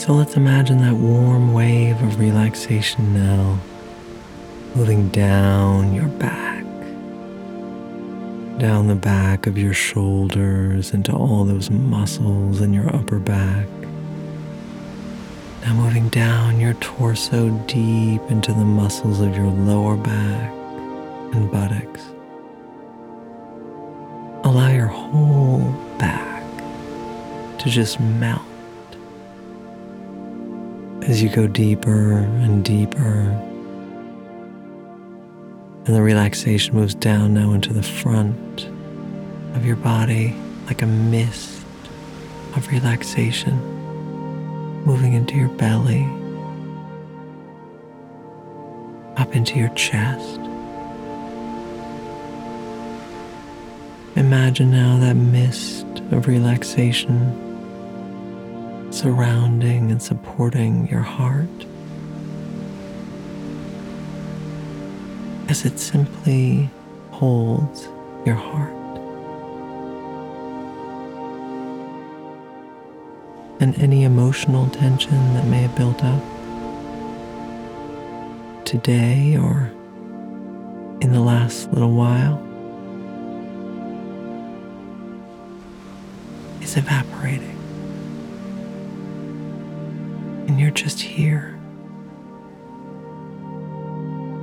So 0.00 0.14
let's 0.14 0.34
imagine 0.34 0.78
that 0.78 0.94
warm 0.94 1.52
wave 1.52 2.00
of 2.02 2.18
relaxation 2.18 3.12
now 3.12 3.60
moving 4.74 5.10
down 5.10 5.92
your 5.92 6.08
back, 6.08 6.64
down 8.58 8.86
the 8.86 8.94
back 8.94 9.46
of 9.46 9.58
your 9.58 9.74
shoulders 9.74 10.94
into 10.94 11.12
all 11.12 11.44
those 11.44 11.70
muscles 11.70 12.62
in 12.62 12.72
your 12.72 12.88
upper 12.96 13.18
back. 13.18 13.68
Now 15.66 15.74
moving 15.74 16.08
down 16.08 16.60
your 16.60 16.74
torso 16.80 17.50
deep 17.66 18.22
into 18.30 18.54
the 18.54 18.64
muscles 18.64 19.20
of 19.20 19.36
your 19.36 19.48
lower 19.48 19.98
back 19.98 20.50
and 21.34 21.52
buttocks. 21.52 22.00
Allow 24.44 24.70
your 24.70 24.86
whole 24.86 25.74
back 25.98 26.42
to 27.58 27.68
just 27.68 28.00
melt 28.00 28.49
as 31.02 31.22
you 31.22 31.28
go 31.28 31.46
deeper 31.46 32.12
and 32.12 32.64
deeper 32.64 33.50
and 35.90 35.96
the 35.96 36.02
relaxation 36.02 36.76
moves 36.76 36.94
down 36.94 37.34
now 37.34 37.52
into 37.52 37.72
the 37.72 37.82
front 37.82 38.66
of 39.56 39.66
your 39.66 39.76
body 39.76 40.36
like 40.66 40.82
a 40.82 40.86
mist 40.86 41.64
of 42.54 42.68
relaxation, 42.68 43.58
moving 44.84 45.14
into 45.14 45.34
your 45.34 45.48
belly, 45.48 46.04
up 49.16 49.34
into 49.34 49.58
your 49.58 49.70
chest. 49.70 50.38
Imagine 54.14 54.70
now 54.70 54.98
that 55.00 55.14
mist 55.14 55.86
of 56.12 56.28
relaxation 56.28 57.49
surrounding 59.00 59.90
and 59.90 60.02
supporting 60.02 60.86
your 60.88 61.00
heart. 61.00 61.48
as 65.50 65.64
it 65.64 65.80
simply 65.80 66.70
holds 67.10 67.88
your 68.24 68.36
heart. 68.36 68.72
And 73.58 73.76
any 73.82 74.04
emotional 74.04 74.68
tension 74.68 75.34
that 75.34 75.46
may 75.48 75.62
have 75.62 75.74
built 75.74 76.04
up 76.04 76.22
today 78.64 79.36
or 79.36 79.72
in 81.00 81.12
the 81.12 81.20
last 81.20 81.72
little 81.72 81.94
while 81.94 82.38
is 86.62 86.76
evaporating. 86.76 87.59
And 90.50 90.58
you're 90.58 90.72
just 90.72 91.00
here 91.00 91.56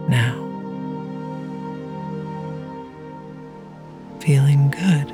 now. 0.07 0.35
feeling 4.21 4.71
good. 4.71 5.13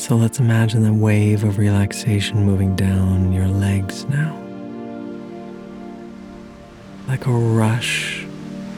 So 0.00 0.14
let's 0.14 0.38
imagine 0.38 0.84
the 0.84 0.92
wave 0.92 1.42
of 1.42 1.58
relaxation 1.58 2.44
moving 2.44 2.76
down 2.76 3.32
your 3.32 3.48
legs 3.48 4.04
now. 4.04 4.40
Like 7.08 7.26
a 7.26 7.32
rush 7.32 8.22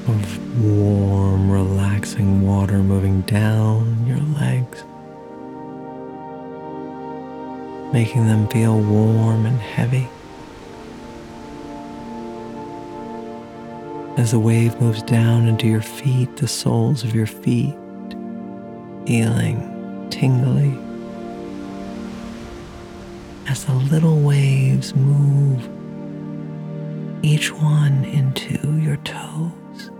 of 0.08 0.64
warm, 0.64 1.50
relaxing 1.50 2.40
water 2.40 2.78
moving 2.78 3.20
down 3.20 4.03
making 7.94 8.26
them 8.26 8.48
feel 8.48 8.76
warm 8.80 9.46
and 9.46 9.60
heavy. 9.60 10.08
As 14.20 14.32
the 14.32 14.40
wave 14.40 14.80
moves 14.80 15.00
down 15.04 15.46
into 15.46 15.68
your 15.68 15.80
feet, 15.80 16.36
the 16.38 16.48
soles 16.48 17.04
of 17.04 17.14
your 17.14 17.28
feet 17.28 17.76
feeling 19.06 20.08
tingly. 20.10 20.76
As 23.48 23.64
the 23.64 23.74
little 23.74 24.18
waves 24.18 24.92
move, 24.96 25.62
each 27.22 27.52
one 27.52 28.04
into 28.06 28.76
your 28.80 28.96
toes. 29.04 29.90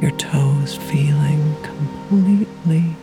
Your 0.00 0.12
toes 0.12 0.76
feeling 0.76 1.56
completely 1.64 2.94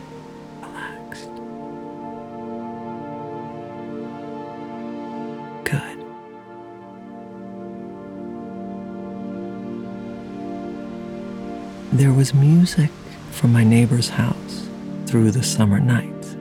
There 12.00 12.14
was 12.14 12.32
music 12.32 12.88
from 13.30 13.52
my 13.52 13.62
neighbor's 13.62 14.08
house 14.08 14.66
through 15.04 15.32
the 15.32 15.42
summer 15.42 15.78
nights. 15.78 16.32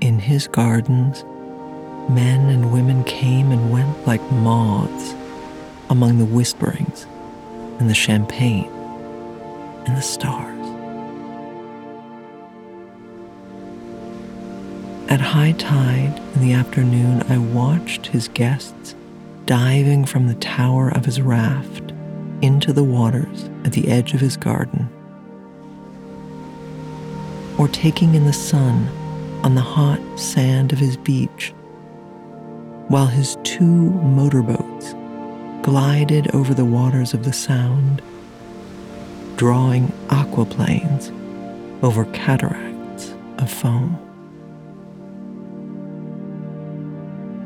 In 0.00 0.20
his 0.20 0.46
gardens, 0.46 1.24
men 2.08 2.48
and 2.48 2.72
women 2.72 3.02
came 3.02 3.50
and 3.50 3.72
went 3.72 4.06
like 4.06 4.22
moths 4.30 5.16
among 5.90 6.18
the 6.18 6.24
whisperings 6.24 7.06
and 7.80 7.90
the 7.90 7.94
champagne 7.94 8.70
and 9.86 9.96
the 9.96 10.00
stars. 10.00 10.66
At 15.10 15.20
high 15.20 15.56
tide 15.58 16.22
in 16.36 16.40
the 16.40 16.52
afternoon, 16.52 17.24
I 17.28 17.38
watched 17.38 18.06
his 18.06 18.28
guests 18.28 18.94
diving 19.44 20.04
from 20.04 20.28
the 20.28 20.36
tower 20.36 20.88
of 20.90 21.04
his 21.04 21.20
raft 21.20 21.85
into 22.46 22.72
the 22.72 22.84
waters 22.84 23.50
at 23.64 23.72
the 23.72 23.88
edge 23.88 24.14
of 24.14 24.20
his 24.20 24.36
garden, 24.36 24.88
or 27.58 27.66
taking 27.68 28.14
in 28.14 28.24
the 28.24 28.32
sun 28.32 28.86
on 29.42 29.56
the 29.56 29.60
hot 29.60 30.00
sand 30.16 30.72
of 30.72 30.78
his 30.78 30.96
beach, 30.96 31.52
while 32.86 33.06
his 33.06 33.36
two 33.42 33.64
motorboats 33.64 34.94
glided 35.62 36.32
over 36.32 36.54
the 36.54 36.64
waters 36.64 37.12
of 37.12 37.24
the 37.24 37.32
Sound, 37.32 38.00
drawing 39.36 39.88
aquaplanes 40.08 41.10
over 41.82 42.04
cataracts 42.12 43.12
of 43.38 43.50
foam. 43.50 43.98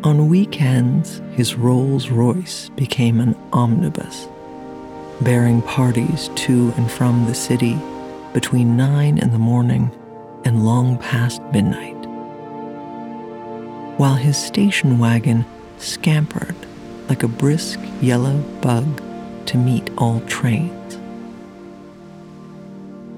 On 0.05 0.29
weekends, 0.29 1.23
his 1.33 1.55
Rolls 1.55 2.11
Royce 2.11 2.69
became 2.71 3.19
an 3.19 3.35
omnibus 3.53 4.29
bearing 5.23 5.61
parties 5.63 6.31
to 6.35 6.73
and 6.77 6.91
from 6.91 7.27
the 7.27 7.35
city 7.35 7.79
between 8.33 8.77
nine 8.77 9.19
in 9.19 9.31
the 9.33 9.39
morning 9.39 9.91
and 10.45 10.65
long 10.65 10.97
past 10.99 11.43
midnight, 11.53 11.97
while 13.99 14.15
his 14.15 14.37
station 14.37 14.99
wagon 14.99 15.45
scampered 15.79 16.55
like 17.09 17.23
a 17.23 17.29
brisk 17.29 17.79
yellow 18.01 18.39
bug 18.63 19.03
to 19.47 19.59
meet 19.59 19.91
all 19.99 20.21
trains. 20.23 20.95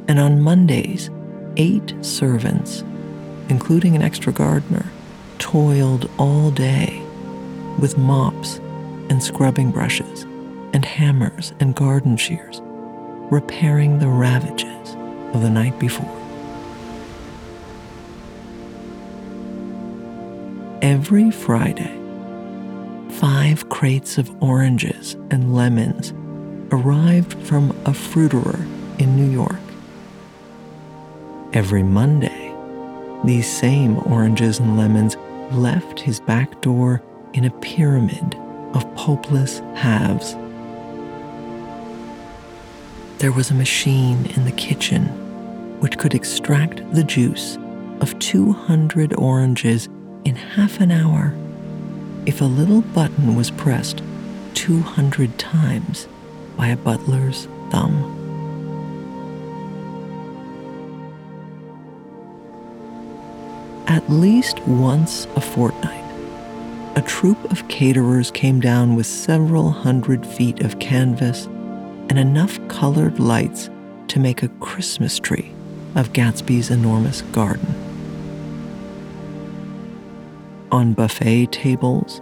And 0.08 0.18
on 0.18 0.40
Mondays, 0.40 1.10
eight 1.56 1.94
servants, 2.00 2.82
including 3.48 3.94
an 3.94 4.02
extra 4.02 4.32
gardener, 4.32 4.86
toiled 5.38 6.10
all 6.18 6.50
day 6.50 7.00
with 7.78 7.96
mops 7.96 8.58
and 9.08 9.22
scrubbing 9.22 9.70
brushes 9.70 10.26
and 10.72 10.84
hammers 10.84 11.52
and 11.60 11.74
garden 11.74 12.16
shears, 12.16 12.60
repairing 13.30 13.98
the 13.98 14.08
ravages 14.08 14.96
of 15.34 15.42
the 15.42 15.50
night 15.50 15.78
before. 15.78 16.18
Every 20.82 21.30
Friday, 21.30 21.98
five 23.10 23.68
crates 23.68 24.18
of 24.18 24.42
oranges 24.42 25.14
and 25.30 25.54
lemons 25.54 26.12
arrived 26.72 27.34
from 27.46 27.70
a 27.84 27.92
fruiterer 27.92 28.66
in 28.98 29.14
New 29.14 29.30
York. 29.30 29.60
Every 31.52 31.82
Monday, 31.82 32.52
these 33.24 33.46
same 33.46 33.98
oranges 33.98 34.58
and 34.58 34.76
lemons 34.76 35.16
left 35.52 36.00
his 36.00 36.18
back 36.18 36.60
door 36.62 37.02
in 37.34 37.44
a 37.44 37.50
pyramid 37.60 38.34
of 38.74 38.92
pulpless 38.96 39.60
halves. 39.74 40.34
There 43.22 43.30
was 43.30 43.52
a 43.52 43.54
machine 43.54 44.26
in 44.34 44.46
the 44.46 44.50
kitchen 44.50 45.04
which 45.78 45.96
could 45.96 46.12
extract 46.12 46.82
the 46.92 47.04
juice 47.04 47.56
of 48.00 48.18
200 48.18 49.14
oranges 49.14 49.88
in 50.24 50.34
half 50.34 50.80
an 50.80 50.90
hour 50.90 51.32
if 52.26 52.40
a 52.40 52.44
little 52.44 52.80
button 52.80 53.36
was 53.36 53.48
pressed 53.48 54.02
200 54.54 55.38
times 55.38 56.08
by 56.56 56.66
a 56.66 56.76
butler's 56.76 57.46
thumb. 57.70 57.94
At 63.86 64.10
least 64.10 64.58
once 64.66 65.28
a 65.36 65.40
fortnight, 65.40 66.02
a 66.96 67.02
troop 67.02 67.38
of 67.52 67.68
caterers 67.68 68.32
came 68.32 68.58
down 68.58 68.96
with 68.96 69.06
several 69.06 69.70
hundred 69.70 70.26
feet 70.26 70.62
of 70.62 70.80
canvas 70.80 71.46
and 72.12 72.18
enough 72.18 72.58
colored 72.68 73.18
lights 73.18 73.70
to 74.06 74.20
make 74.20 74.42
a 74.42 74.48
Christmas 74.60 75.18
tree 75.18 75.50
of 75.94 76.12
Gatsby's 76.12 76.70
enormous 76.70 77.22
garden 77.32 77.74
on 80.70 80.92
buffet 80.92 81.46
tables, 81.46 82.20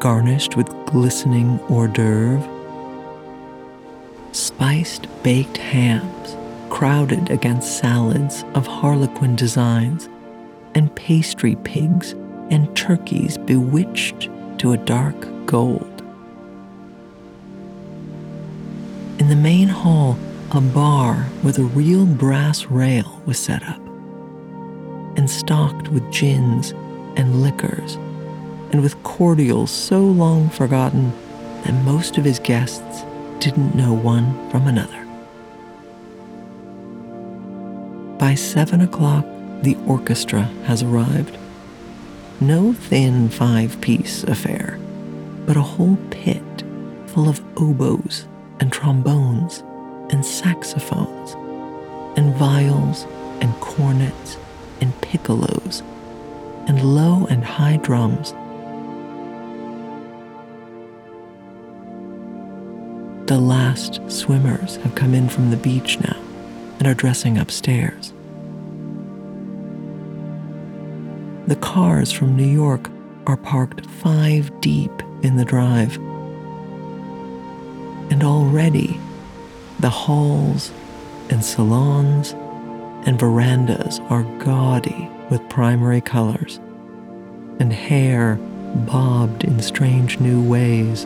garnished 0.00 0.56
with 0.56 0.66
glistening 0.86 1.60
hors 1.68 1.86
d'oeuvre. 1.86 2.42
Spiced 4.32 5.06
baked 5.22 5.58
hams 5.58 6.36
crowded 6.68 7.30
against 7.30 7.78
salads 7.78 8.44
of 8.54 8.66
harlequin 8.66 9.36
designs, 9.36 10.08
and 10.74 10.92
pastry 10.96 11.54
pigs 11.62 12.10
and 12.50 12.76
turkeys 12.76 13.38
bewitched 13.38 14.28
to 14.58 14.72
a 14.72 14.78
dark 14.78 15.46
gold. 15.46 15.95
In 19.26 19.30
the 19.30 19.42
main 19.42 19.66
hall, 19.66 20.16
a 20.52 20.60
bar 20.60 21.28
with 21.42 21.58
a 21.58 21.64
real 21.64 22.06
brass 22.06 22.66
rail 22.66 23.20
was 23.26 23.40
set 23.40 23.60
up 23.64 23.80
and 25.16 25.28
stocked 25.28 25.88
with 25.88 26.12
gins 26.12 26.70
and 27.16 27.42
liquors, 27.42 27.96
and 28.70 28.80
with 28.80 29.02
cordials 29.02 29.72
so 29.72 29.98
long 29.98 30.48
forgotten 30.48 31.12
that 31.64 31.74
most 31.84 32.18
of 32.18 32.24
his 32.24 32.38
guests 32.38 33.02
didn't 33.40 33.74
know 33.74 33.92
one 33.92 34.48
from 34.52 34.68
another. 34.68 35.04
By 38.20 38.36
seven 38.36 38.80
o'clock, 38.80 39.26
the 39.62 39.76
orchestra 39.88 40.42
has 40.66 40.84
arrived. 40.84 41.36
No 42.40 42.72
thin 42.72 43.28
five 43.28 43.80
piece 43.80 44.22
affair, 44.22 44.78
but 45.46 45.56
a 45.56 45.62
whole 45.62 45.98
pit 46.10 46.62
full 47.08 47.28
of 47.28 47.42
oboes 47.56 48.28
and 48.60 48.72
trombones 48.72 49.62
and 50.10 50.24
saxophones 50.24 51.32
and 52.16 52.34
viols 52.36 53.04
and 53.40 53.52
cornets 53.60 54.36
and 54.80 54.92
piccolos 55.00 55.82
and 56.68 56.82
low 56.82 57.26
and 57.26 57.44
high 57.44 57.76
drums. 57.76 58.32
The 63.28 63.38
last 63.38 64.00
swimmers 64.08 64.76
have 64.76 64.94
come 64.94 65.12
in 65.12 65.28
from 65.28 65.50
the 65.50 65.56
beach 65.56 65.98
now 66.00 66.16
and 66.78 66.86
are 66.86 66.94
dressing 66.94 67.38
upstairs. 67.38 68.12
The 71.46 71.56
cars 71.56 72.12
from 72.12 72.36
New 72.36 72.46
York 72.46 72.90
are 73.26 73.36
parked 73.36 73.86
five 73.86 74.60
deep 74.60 74.90
in 75.22 75.36
the 75.36 75.44
drive. 75.44 75.98
Already 78.26 78.98
the 79.78 79.88
halls 79.88 80.72
and 81.30 81.44
salons 81.44 82.32
and 83.06 83.20
verandas 83.20 84.00
are 84.10 84.24
gaudy 84.40 85.08
with 85.30 85.48
primary 85.48 86.00
colors, 86.00 86.58
and 87.60 87.72
hair 87.72 88.34
bobbed 88.74 89.44
in 89.44 89.60
strange 89.62 90.18
new 90.18 90.42
ways, 90.42 91.04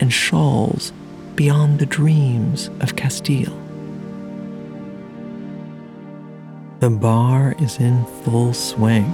and 0.00 0.10
shawls 0.10 0.94
beyond 1.34 1.78
the 1.78 1.84
dreams 1.84 2.70
of 2.80 2.96
Castile. 2.96 3.60
The 6.80 6.88
bar 6.88 7.54
is 7.60 7.78
in 7.80 8.06
full 8.22 8.54
swing, 8.54 9.04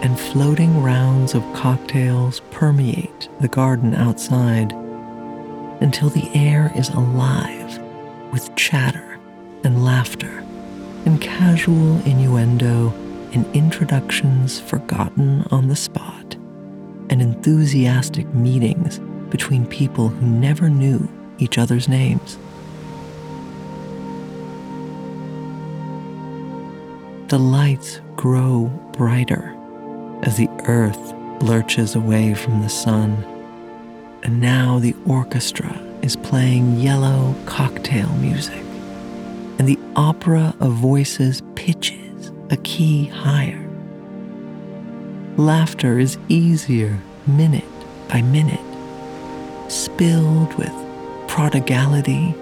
and 0.00 0.18
floating 0.18 0.82
rounds 0.82 1.34
of 1.34 1.42
cocktails 1.52 2.40
permeate 2.50 3.28
the 3.42 3.48
garden 3.48 3.94
outside 3.94 4.74
until 5.84 6.08
the 6.08 6.30
air 6.34 6.72
is 6.74 6.88
alive 6.88 7.78
with 8.32 8.56
chatter 8.56 9.18
and 9.64 9.84
laughter 9.84 10.42
and 11.04 11.20
casual 11.20 12.00
innuendo 12.06 12.88
and 13.34 13.44
introductions 13.54 14.58
forgotten 14.58 15.46
on 15.50 15.68
the 15.68 15.76
spot, 15.76 16.36
and 17.10 17.20
enthusiastic 17.20 18.26
meetings 18.32 18.98
between 19.28 19.66
people 19.66 20.08
who 20.08 20.26
never 20.26 20.70
knew 20.70 21.06
each 21.36 21.58
other's 21.58 21.86
names. 21.86 22.38
The 27.28 27.38
lights 27.38 28.00
grow 28.16 28.68
brighter 28.92 29.54
as 30.22 30.38
the 30.38 30.48
earth 30.66 31.12
lurches 31.42 31.94
away 31.94 32.32
from 32.32 32.62
the 32.62 32.70
sun, 32.70 33.33
and 34.24 34.40
now 34.40 34.78
the 34.78 34.96
orchestra 35.06 35.78
is 36.02 36.16
playing 36.16 36.80
yellow 36.80 37.34
cocktail 37.46 38.08
music 38.16 38.64
and 39.58 39.68
the 39.68 39.78
opera 39.94 40.54
of 40.60 40.72
voices 40.72 41.42
pitches 41.54 42.32
a 42.50 42.56
key 42.58 43.04
higher. 43.06 43.60
Laughter 45.36 45.98
is 45.98 46.18
easier 46.28 46.98
minute 47.26 47.64
by 48.08 48.22
minute, 48.22 48.60
spilled 49.70 50.52
with 50.54 50.72
prodigality, 51.28 52.34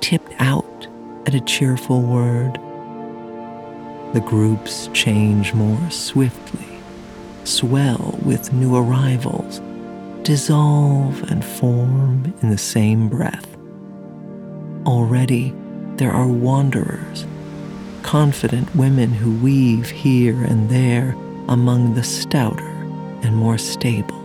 tipped 0.00 0.32
out 0.38 0.86
at 1.26 1.34
a 1.34 1.40
cheerful 1.40 2.02
word. 2.02 2.54
The 4.14 4.22
groups 4.24 4.88
change 4.92 5.52
more 5.54 5.90
swiftly, 5.90 6.80
swell 7.44 8.18
with 8.22 8.52
new 8.52 8.76
arrivals, 8.76 9.60
dissolve 10.28 11.22
and 11.30 11.42
form 11.42 12.34
in 12.42 12.50
the 12.50 12.58
same 12.58 13.08
breath. 13.08 13.56
Already, 14.84 15.54
there 15.96 16.10
are 16.10 16.28
wanderers, 16.28 17.26
confident 18.02 18.76
women 18.76 19.08
who 19.08 19.42
weave 19.42 19.88
here 19.88 20.44
and 20.44 20.68
there 20.68 21.16
among 21.48 21.94
the 21.94 22.02
stouter 22.02 22.68
and 23.22 23.34
more 23.34 23.56
stable. 23.56 24.22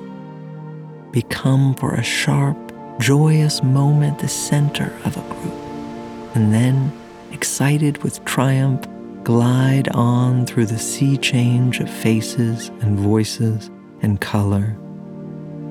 Become 1.13 1.73
for 1.75 1.93
a 1.93 2.03
sharp, 2.03 2.57
joyous 2.99 3.63
moment 3.63 4.19
the 4.19 4.27
center 4.27 4.91
of 5.05 5.15
a 5.15 5.21
group, 5.21 6.35
and 6.35 6.53
then, 6.53 6.91
excited 7.31 8.03
with 8.03 8.25
triumph, 8.25 8.85
glide 9.23 9.87
on 9.93 10.45
through 10.45 10.65
the 10.65 10.77
sea 10.77 11.15
change 11.15 11.79
of 11.79 11.89
faces 11.89 12.67
and 12.81 12.99
voices 12.99 13.71
and 14.01 14.19
color 14.19 14.77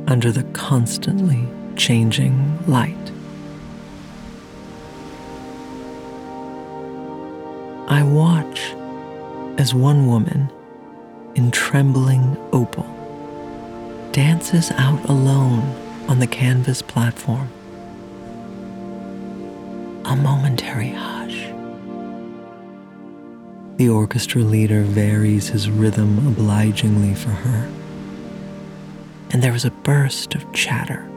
under 0.07 0.31
the 0.33 0.45
constantly 0.53 1.47
changing 1.77 2.59
light. 2.67 2.97
I 7.89 8.03
watch 8.03 8.75
as 9.59 9.75
one 9.75 10.07
woman 10.07 10.51
in 11.35 11.51
trembling 11.51 12.37
opal 12.53 12.87
dances 14.13 14.71
out 14.73 15.03
alone 15.09 15.63
on 16.09 16.19
the 16.19 16.27
canvas 16.27 16.83
platform. 16.83 17.49
A 20.05 20.15
momentary 20.17 20.91
hush. 20.91 21.47
The 23.77 23.89
orchestra 23.89 24.43
leader 24.43 24.83
varies 24.83 25.49
his 25.49 25.71
rhythm 25.71 26.27
obligingly 26.27 27.15
for 27.15 27.31
her, 27.31 27.71
and 29.33 29.43
there 29.43 29.55
is 29.55 29.65
a 29.65 29.71
burst 29.71 30.35
of 30.35 30.53
chatter 30.53 31.09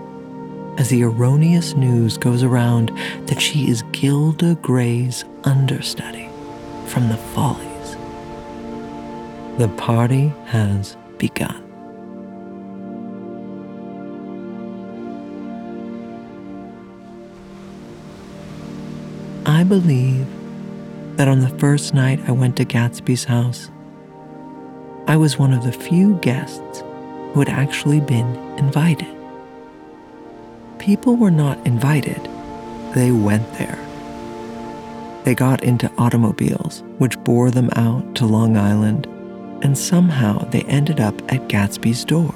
as 0.78 0.90
the 0.90 1.04
erroneous 1.04 1.76
news 1.76 2.18
goes 2.18 2.44
around 2.44 2.90
that 3.28 3.42
she 3.42 3.70
is 3.70 3.82
Gilda 3.92 4.56
Gray's 4.56 5.24
understudy 5.44 6.30
from 6.88 7.10
the 7.10 7.18
Follies. 7.18 7.96
The 9.58 9.70
party 9.78 10.34
has 10.46 10.98
begun. 11.18 11.62
I 19.46 19.64
believe 19.64 20.28
that 21.16 21.30
on 21.30 21.40
the 21.40 21.50
first 21.60 21.94
night 21.94 22.20
I 22.28 22.32
went 22.32 22.58
to 22.58 22.66
Gatsby's 22.66 23.24
house, 23.24 23.70
I 25.08 25.16
was 25.16 25.38
one 25.38 25.54
of 25.54 25.64
the 25.64 25.72
few 25.72 26.16
guests 26.16 26.84
who 27.36 27.42
had 27.42 27.50
actually 27.50 28.00
been 28.00 28.34
invited. 28.58 29.14
People 30.80 31.18
were 31.18 31.30
not 31.30 31.58
invited, 31.68 32.30
they 32.94 33.12
went 33.12 33.52
there. 33.56 33.78
They 35.26 35.36
got 35.36 35.62
into 35.62 35.92
automobiles, 35.98 36.82
which 36.98 37.22
bore 37.26 37.52
them 37.52 37.70
out 37.76 38.16
to 38.16 38.26
Long 38.26 38.56
Island, 38.56 39.06
and 39.62 39.78
somehow 39.78 40.46
they 40.52 40.62
ended 40.62 41.02
up 41.02 41.22
at 41.30 41.50
Gatsby's 41.50 42.06
door. 42.06 42.34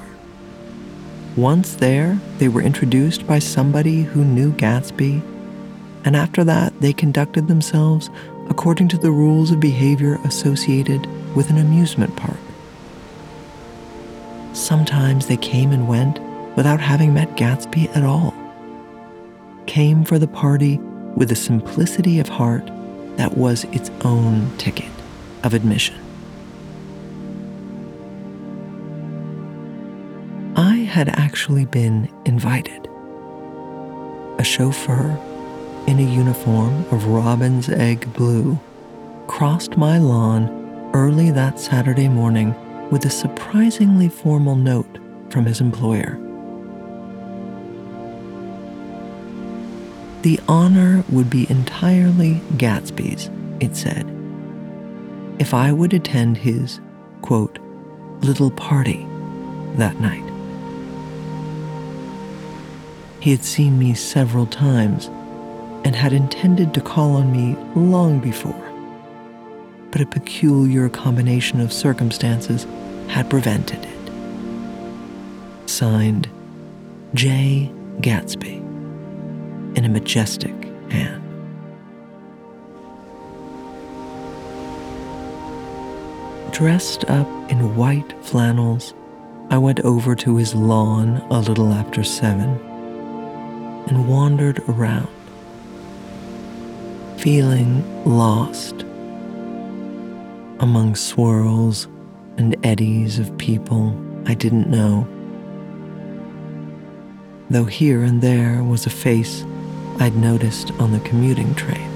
Once 1.34 1.76
there, 1.76 2.20
they 2.36 2.48
were 2.48 2.60
introduced 2.60 3.26
by 3.26 3.38
somebody 3.38 4.02
who 4.02 4.22
knew 4.22 4.52
Gatsby, 4.52 5.22
and 6.04 6.14
after 6.14 6.44
that, 6.44 6.78
they 6.82 6.92
conducted 6.92 7.48
themselves 7.48 8.10
according 8.50 8.88
to 8.88 8.98
the 8.98 9.10
rules 9.10 9.50
of 9.50 9.60
behavior 9.60 10.18
associated 10.24 11.06
with 11.34 11.48
an 11.48 11.56
amusement 11.56 12.14
park. 12.16 12.36
Sometimes 14.60 15.26
they 15.26 15.38
came 15.38 15.72
and 15.72 15.88
went 15.88 16.20
without 16.54 16.80
having 16.80 17.14
met 17.14 17.34
Gatsby 17.34 17.96
at 17.96 18.04
all. 18.04 18.34
Came 19.66 20.04
for 20.04 20.18
the 20.18 20.28
party 20.28 20.76
with 21.16 21.32
a 21.32 21.34
simplicity 21.34 22.20
of 22.20 22.28
heart 22.28 22.70
that 23.16 23.38
was 23.38 23.64
its 23.72 23.90
own 24.04 24.54
ticket 24.58 24.90
of 25.44 25.54
admission. 25.54 25.96
I 30.56 30.76
had 30.76 31.08
actually 31.08 31.64
been 31.64 32.12
invited. 32.26 32.86
A 34.38 34.44
chauffeur 34.44 35.18
in 35.86 35.98
a 35.98 36.14
uniform 36.14 36.84
of 36.92 37.06
robin's 37.06 37.70
egg 37.70 38.12
blue 38.12 38.60
crossed 39.26 39.78
my 39.78 39.96
lawn 39.96 40.90
early 40.92 41.30
that 41.30 41.58
Saturday 41.58 42.08
morning 42.08 42.54
with 42.90 43.04
a 43.04 43.10
surprisingly 43.10 44.08
formal 44.08 44.56
note 44.56 44.98
from 45.30 45.46
his 45.46 45.60
employer. 45.60 46.18
The 50.22 50.40
honor 50.48 51.02
would 51.08 51.30
be 51.30 51.50
entirely 51.50 52.42
Gatsby's, 52.56 53.30
it 53.60 53.74
said, 53.74 54.06
if 55.38 55.54
I 55.54 55.72
would 55.72 55.94
attend 55.94 56.36
his, 56.36 56.80
quote, 57.22 57.58
little 58.20 58.50
party 58.50 59.06
that 59.76 59.98
night. 59.98 60.24
He 63.20 63.30
had 63.30 63.42
seen 63.42 63.78
me 63.78 63.94
several 63.94 64.46
times 64.46 65.06
and 65.84 65.96
had 65.96 66.12
intended 66.12 66.74
to 66.74 66.80
call 66.82 67.16
on 67.16 67.32
me 67.32 67.56
long 67.74 68.18
before, 68.18 68.69
but 69.90 70.00
a 70.00 70.06
peculiar 70.06 70.88
combination 70.88 71.60
of 71.60 71.72
circumstances 71.72 72.66
had 73.08 73.28
prevented 73.28 73.84
it. 73.84 74.10
Signed, 75.68 76.28
J. 77.14 77.72
Gatsby, 78.00 78.58
in 79.76 79.84
a 79.84 79.88
majestic 79.88 80.54
hand. 80.90 81.22
Dressed 86.52 87.04
up 87.08 87.26
in 87.50 87.74
white 87.76 88.12
flannels, 88.24 88.94
I 89.48 89.58
went 89.58 89.80
over 89.80 90.14
to 90.14 90.36
his 90.36 90.54
lawn 90.54 91.16
a 91.30 91.40
little 91.40 91.72
after 91.72 92.04
seven 92.04 92.60
and 93.88 94.08
wandered 94.08 94.60
around, 94.68 95.08
feeling 97.16 98.04
lost 98.04 98.84
among 100.60 100.94
swirls 100.94 101.88
and 102.36 102.54
eddies 102.64 103.18
of 103.18 103.36
people 103.38 103.98
I 104.26 104.34
didn't 104.34 104.68
know. 104.68 105.08
Though 107.48 107.64
here 107.64 108.04
and 108.04 108.20
there 108.20 108.62
was 108.62 108.84
a 108.84 108.90
face 108.90 109.44
I'd 109.98 110.14
noticed 110.14 110.70
on 110.72 110.92
the 110.92 111.00
commuting 111.00 111.54
train. 111.54 111.88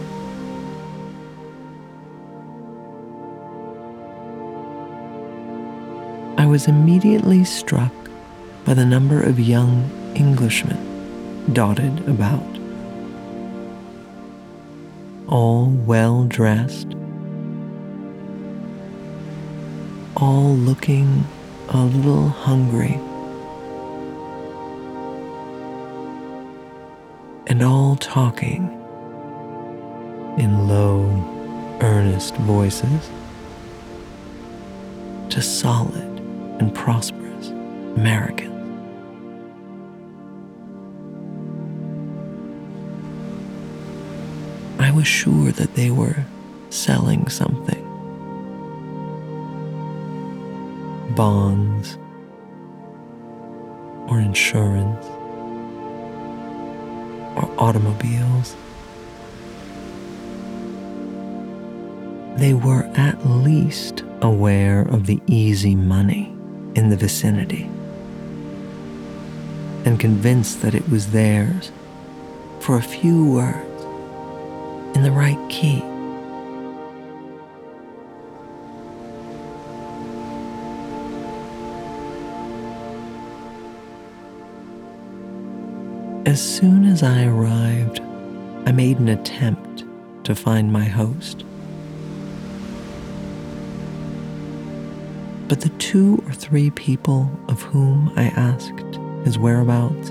I 6.39 6.47
was 6.47 6.67
immediately 6.67 7.45
struck 7.45 7.93
by 8.65 8.73
the 8.73 8.87
number 8.87 9.23
of 9.23 9.39
young 9.39 9.91
Englishmen 10.17 11.53
dotted 11.53 12.09
about. 12.09 12.43
All 15.29 15.67
well 15.67 16.25
dressed, 16.25 16.95
all 20.25 20.57
looking 20.57 21.23
a 21.69 21.85
little 21.85 22.29
hungry, 22.29 22.95
and 27.47 27.63
all 27.63 27.95
talking 27.97 28.63
in 30.39 30.67
low, 30.67 31.05
earnest 31.83 32.35
voices. 32.37 33.11
To 35.29 35.43
solid 35.43 36.21
and 36.59 36.75
prosperous 36.75 37.49
Americans. 37.97 38.53
I 44.79 44.91
was 44.91 45.07
sure 45.07 45.51
that 45.53 45.75
they 45.75 45.91
were 45.91 46.25
selling 46.71 47.29
something 47.29 47.84
bonds 51.15 51.99
or 54.11 54.19
insurance 54.21 55.05
or 57.37 57.51
automobiles. 57.59 58.57
They 62.39 62.55
were 62.55 62.83
at 62.97 63.25
least 63.27 64.03
aware 64.23 64.83
of 64.83 65.07
the 65.07 65.21
easy 65.27 65.75
money 65.77 66.35
in 66.75 66.91
the 66.91 66.97
vicinity 66.97 67.71
and 69.85 70.01
convinced 70.01 70.63
that 70.63 70.75
it 70.75 70.89
was 70.89 71.13
theirs 71.13 71.71
for 72.61 72.77
a 72.77 72.83
few 72.83 73.31
words 73.31 73.85
in 74.97 75.03
the 75.03 75.13
right 75.13 75.39
key. 75.51 75.84
As 86.35 86.43
soon 86.43 86.85
as 86.85 87.05
I 87.05 87.27
arrived, 87.27 88.01
I 88.67 88.73
made 88.73 88.99
an 88.99 89.07
attempt 89.07 89.85
to 90.25 90.35
find 90.35 90.73
my 90.73 90.85
host. 90.85 91.45
But 95.47 95.61
the 95.61 95.69
two 95.79 96.21
or 96.27 96.33
three 96.33 96.71
people 96.71 97.31
of 97.47 97.63
whom 97.63 98.13
I 98.17 98.25
asked 98.31 98.99
his 99.25 99.39
whereabouts 99.39 100.09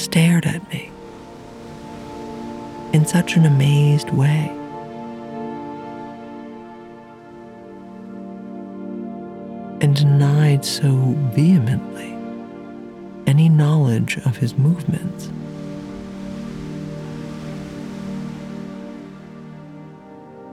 stared 0.00 0.46
at 0.46 0.66
me 0.72 0.90
in 2.94 3.04
such 3.04 3.36
an 3.36 3.44
amazed 3.44 4.08
way. 4.08 4.50
And 9.82 9.94
denied 9.94 10.64
so 10.64 10.90
vehemently 11.34 12.15
any 13.36 13.50
knowledge 13.50 14.16
of 14.24 14.38
his 14.38 14.56
movements. 14.56 15.28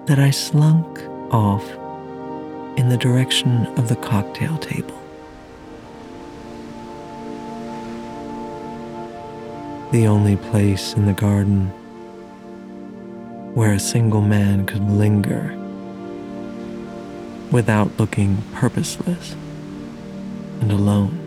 That 0.07 0.19
I 0.19 0.31
slunk 0.31 0.99
off 1.33 1.65
in 2.77 2.89
the 2.89 2.97
direction 2.97 3.67
of 3.77 3.87
the 3.87 3.95
cocktail 3.95 4.57
table. 4.57 5.01
The 9.93 10.05
only 10.05 10.35
place 10.35 10.93
in 10.93 11.05
the 11.05 11.13
garden 11.13 11.67
where 13.55 13.71
a 13.71 13.79
single 13.79 14.19
man 14.19 14.65
could 14.65 14.89
linger 14.89 15.57
without 17.49 17.97
looking 17.97 18.43
purposeless 18.51 19.37
and 20.59 20.69
alone. 20.69 21.22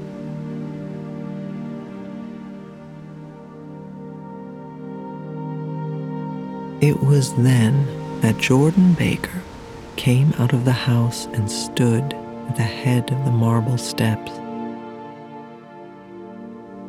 It 6.80 7.02
was 7.02 7.34
then 7.36 7.86
that 8.20 8.36
Jordan 8.36 8.92
Baker 8.92 9.40
came 9.96 10.34
out 10.34 10.52
of 10.52 10.66
the 10.66 10.72
house 10.72 11.24
and 11.32 11.50
stood 11.50 12.02
at 12.48 12.56
the 12.56 12.62
head 12.62 13.10
of 13.10 13.24
the 13.24 13.30
marble 13.30 13.78
steps, 13.78 14.30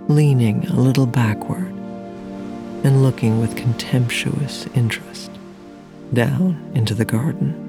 leaning 0.10 0.68
a 0.68 0.74
little 0.74 1.06
backward 1.06 1.72
and 2.84 3.02
looking 3.02 3.40
with 3.40 3.56
contemptuous 3.56 4.68
interest 4.76 5.32
down 6.14 6.70
into 6.76 6.94
the 6.94 7.06
garden. 7.06 7.64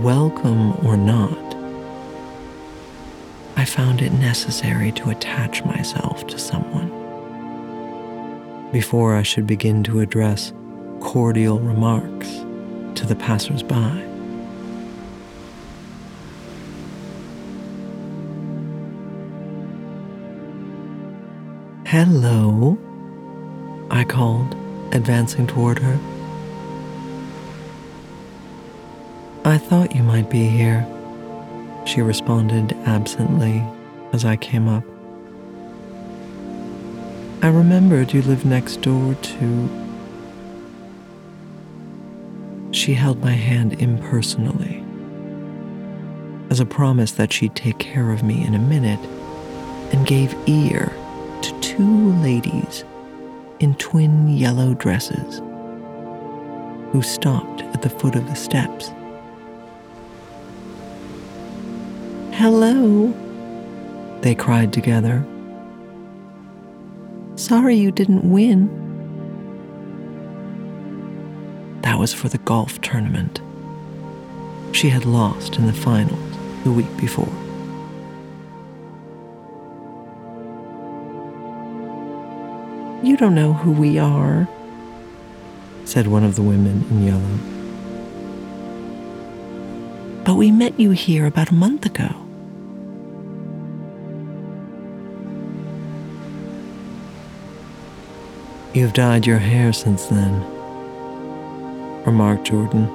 Welcome 0.00 0.74
or 0.86 0.96
not, 0.96 1.41
I 3.62 3.64
found 3.64 4.02
it 4.02 4.12
necessary 4.14 4.90
to 4.90 5.10
attach 5.10 5.64
myself 5.64 6.26
to 6.26 6.36
someone. 6.36 6.90
Before 8.72 9.14
I 9.14 9.22
should 9.22 9.46
begin 9.46 9.84
to 9.84 10.00
address 10.00 10.52
cordial 10.98 11.60
remarks 11.60 12.28
to 12.96 13.06
the 13.06 13.14
passers-by. 13.14 14.02
Hello, 21.86 22.76
I 23.92 24.02
called, 24.02 24.56
advancing 24.92 25.46
toward 25.46 25.78
her. 25.78 26.00
I 29.44 29.56
thought 29.56 29.94
you 29.94 30.02
might 30.02 30.28
be 30.28 30.48
here, 30.48 30.84
she 31.92 32.00
responded 32.00 32.72
absently 32.86 33.62
as 34.14 34.24
I 34.24 34.36
came 34.36 34.66
up. 34.66 34.82
I 37.42 37.48
remembered 37.48 38.14
you 38.14 38.22
lived 38.22 38.46
next 38.46 38.80
door 38.80 39.14
to. 39.14 39.68
She 42.70 42.94
held 42.94 43.20
my 43.20 43.32
hand 43.32 43.74
impersonally, 43.74 44.82
as 46.48 46.60
a 46.60 46.64
promise 46.64 47.12
that 47.12 47.30
she'd 47.30 47.54
take 47.54 47.78
care 47.78 48.10
of 48.10 48.22
me 48.22 48.42
in 48.42 48.54
a 48.54 48.58
minute, 48.58 49.00
and 49.92 50.06
gave 50.06 50.34
ear 50.46 50.90
to 51.42 51.60
two 51.60 52.12
ladies 52.22 52.84
in 53.60 53.74
twin 53.74 54.28
yellow 54.28 54.72
dresses 54.72 55.42
who 56.92 57.02
stopped 57.02 57.60
at 57.60 57.82
the 57.82 57.90
foot 57.90 58.14
of 58.14 58.26
the 58.28 58.34
steps. 58.34 58.92
Hello, 62.34 63.12
they 64.22 64.34
cried 64.34 64.72
together. 64.72 65.24
Sorry 67.36 67.76
you 67.76 67.92
didn't 67.92 68.28
win. 68.28 68.68
That 71.82 71.98
was 71.98 72.14
for 72.14 72.28
the 72.28 72.38
golf 72.38 72.80
tournament. 72.80 73.40
She 74.72 74.88
had 74.88 75.04
lost 75.04 75.56
in 75.56 75.66
the 75.66 75.72
finals 75.74 76.36
the 76.64 76.72
week 76.72 76.96
before. 76.96 77.32
You 83.06 83.16
don't 83.18 83.34
know 83.34 83.52
who 83.52 83.72
we 83.72 83.98
are, 83.98 84.48
said 85.84 86.06
one 86.06 86.24
of 86.24 86.36
the 86.36 86.42
women 86.42 86.86
in 86.90 87.06
yellow. 87.06 87.38
But 90.24 90.36
we 90.36 90.50
met 90.50 90.80
you 90.80 90.92
here 90.92 91.26
about 91.26 91.50
a 91.50 91.54
month 91.54 91.84
ago. 91.84 92.21
You've 98.74 98.94
dyed 98.94 99.26
your 99.26 99.38
hair 99.38 99.70
since 99.74 100.06
then, 100.06 100.32
remarked 102.06 102.46
Jordan. 102.46 102.88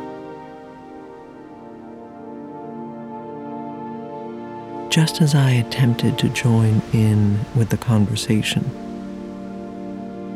Just 4.89 5.21
as 5.21 5.35
I 5.35 5.51
attempted 5.51 6.17
to 6.17 6.29
join 6.29 6.81
in 6.93 7.39
with 7.55 7.69
the 7.69 7.77
conversation, 7.77 8.63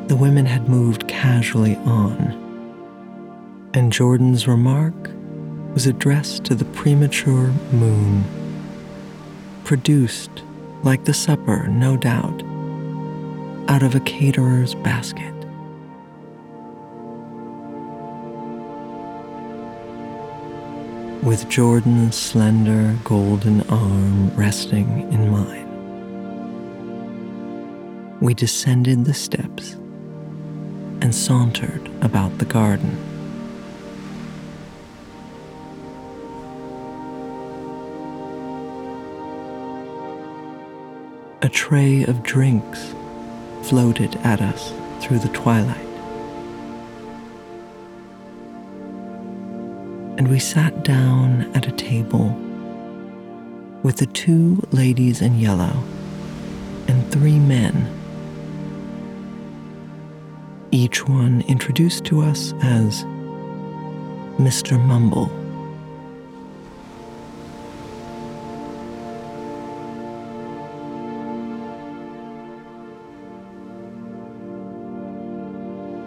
the 0.06 0.16
women 0.16 0.46
had 0.46 0.70
moved 0.70 1.08
casually 1.08 1.76
on, 1.78 2.38
and 3.74 3.92
Jordan's 3.92 4.48
remark 4.48 4.94
was 5.74 5.88
addressed 5.88 6.44
to 6.44 6.54
the 6.54 6.66
premature 6.66 7.48
moon, 7.72 8.24
produced 9.64 10.44
like 10.84 11.06
the 11.06 11.16
supper, 11.16 11.68
no 11.68 11.98
doubt, 11.98 12.44
out 13.72 13.84
of 13.84 13.96
a 13.96 14.02
caterer's 14.02 14.76
basket. 14.76 15.34
With 21.24 21.48
Jordan's 21.48 22.18
slender 22.18 22.98
golden 23.06 23.62
arm 23.70 24.36
resting 24.36 25.10
in 25.14 25.32
mine, 25.32 25.70
we 28.20 28.34
descended 28.34 29.06
the 29.06 29.14
steps 29.14 29.76
and 31.02 31.16
sauntered 31.16 31.90
about 32.02 32.40
the 32.40 32.46
garden. 32.46 32.98
A 41.42 41.48
tray 41.48 42.04
of 42.04 42.22
drinks 42.22 42.94
floated 43.64 44.16
at 44.18 44.42
us 44.42 44.74
through 45.00 45.20
the 45.20 45.30
twilight. 45.30 45.78
And 50.18 50.28
we 50.28 50.40
sat 50.40 50.84
down 50.84 51.52
at 51.56 51.68
a 51.68 51.72
table 51.72 52.30
with 53.84 53.98
the 53.98 54.06
two 54.06 54.62
ladies 54.72 55.22
in 55.22 55.40
yellow 55.40 55.84
and 56.88 57.12
three 57.12 57.40
men, 57.40 57.88
each 60.72 61.08
one 61.08 61.42
introduced 61.48 62.06
to 62.06 62.22
us 62.22 62.54
as 62.62 63.04
Mr. 64.38 64.80
Mumble. 64.80 65.41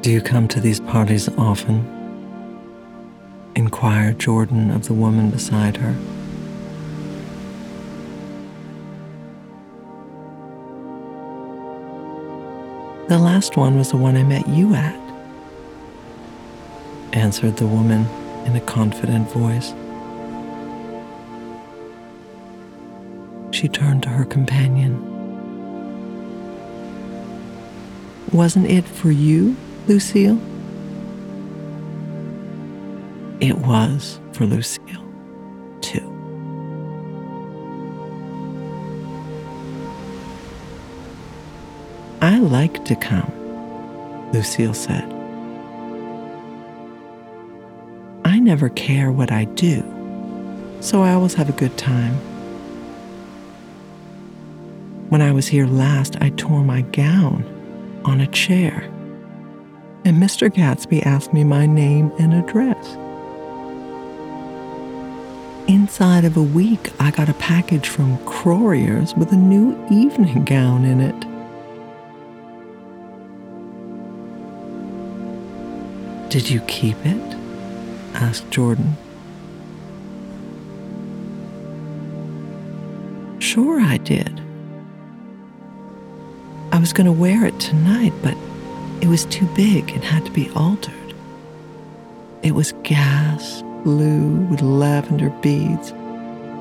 Do 0.04 0.10
you 0.10 0.20
come 0.20 0.48
to 0.48 0.60
these 0.60 0.80
parties 0.80 1.30
often? 1.38 1.82
inquired 3.56 4.18
Jordan 4.18 4.70
of 4.70 4.86
the 4.86 4.92
woman 4.92 5.30
beside 5.30 5.78
her. 5.78 5.94
The 13.08 13.16
last 13.18 13.56
one 13.56 13.78
was 13.78 13.92
the 13.92 13.96
one 13.96 14.18
I 14.18 14.24
met 14.24 14.46
you 14.46 14.74
at, 14.74 14.94
answered 17.14 17.56
the 17.56 17.66
woman 17.66 18.06
in 18.44 18.54
a 18.56 18.60
confident 18.60 19.30
voice. 19.30 19.72
She 23.56 23.68
turned 23.68 24.02
to 24.02 24.10
her 24.10 24.26
companion. 24.26 25.00
Wasn't 28.32 28.66
it 28.66 28.84
for 28.84 29.10
you 29.10 29.56
Lucille? 29.86 30.40
It 33.40 33.58
was 33.58 34.18
for 34.32 34.46
Lucille, 34.46 35.04
too. 35.82 36.10
I 42.22 42.38
like 42.38 42.86
to 42.86 42.96
come, 42.96 43.30
Lucille 44.32 44.72
said. 44.72 45.04
I 48.24 48.38
never 48.38 48.70
care 48.70 49.12
what 49.12 49.30
I 49.30 49.44
do, 49.44 49.82
so 50.80 51.02
I 51.02 51.12
always 51.12 51.34
have 51.34 51.50
a 51.50 51.52
good 51.52 51.76
time. 51.76 52.14
When 55.10 55.20
I 55.20 55.32
was 55.32 55.46
here 55.46 55.66
last, 55.66 56.16
I 56.22 56.30
tore 56.30 56.64
my 56.64 56.80
gown 56.80 57.44
on 58.06 58.22
a 58.22 58.26
chair 58.28 58.90
and 60.04 60.22
Mr. 60.22 60.50
Gatsby 60.50 61.04
asked 61.06 61.32
me 61.32 61.44
my 61.44 61.64
name 61.66 62.12
and 62.18 62.34
address. 62.34 62.96
Inside 65.66 66.26
of 66.26 66.36
a 66.36 66.42
week, 66.42 66.92
I 67.00 67.10
got 67.10 67.30
a 67.30 67.34
package 67.34 67.88
from 67.88 68.18
Croirier's 68.26 69.14
with 69.14 69.32
a 69.32 69.36
new 69.36 69.72
evening 69.90 70.44
gown 70.44 70.84
in 70.84 71.00
it. 71.00 71.18
Did 76.30 76.50
you 76.50 76.60
keep 76.62 76.96
it? 77.06 77.34
asked 78.14 78.50
Jordan. 78.50 78.96
Sure, 83.38 83.80
I 83.80 83.96
did. 83.98 84.40
I 86.72 86.78
was 86.78 86.92
going 86.92 87.06
to 87.06 87.12
wear 87.12 87.46
it 87.46 87.58
tonight, 87.58 88.12
but 88.22 88.36
it 89.00 89.08
was 89.08 89.24
too 89.26 89.46
big 89.54 89.90
and 89.90 90.04
had 90.04 90.24
to 90.24 90.30
be 90.30 90.48
altered. 90.50 90.94
It 92.42 92.52
was 92.52 92.72
gas 92.82 93.62
blue 93.84 94.46
with 94.46 94.62
lavender 94.62 95.30
beads, 95.42 95.92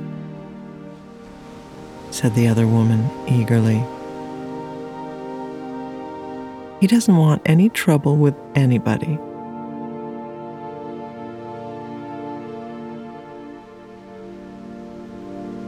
said 2.09 2.33
the 2.33 2.47
other 2.47 2.65
woman 2.65 3.07
eagerly. 3.27 3.83
He 6.79 6.87
doesn't 6.87 7.15
want 7.15 7.43
any 7.45 7.69
trouble 7.69 8.17
with 8.17 8.33
anybody. 8.55 9.19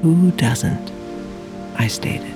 Who 0.03 0.31
doesn't? 0.31 0.91
I 1.79 1.87
stated. 1.87 2.35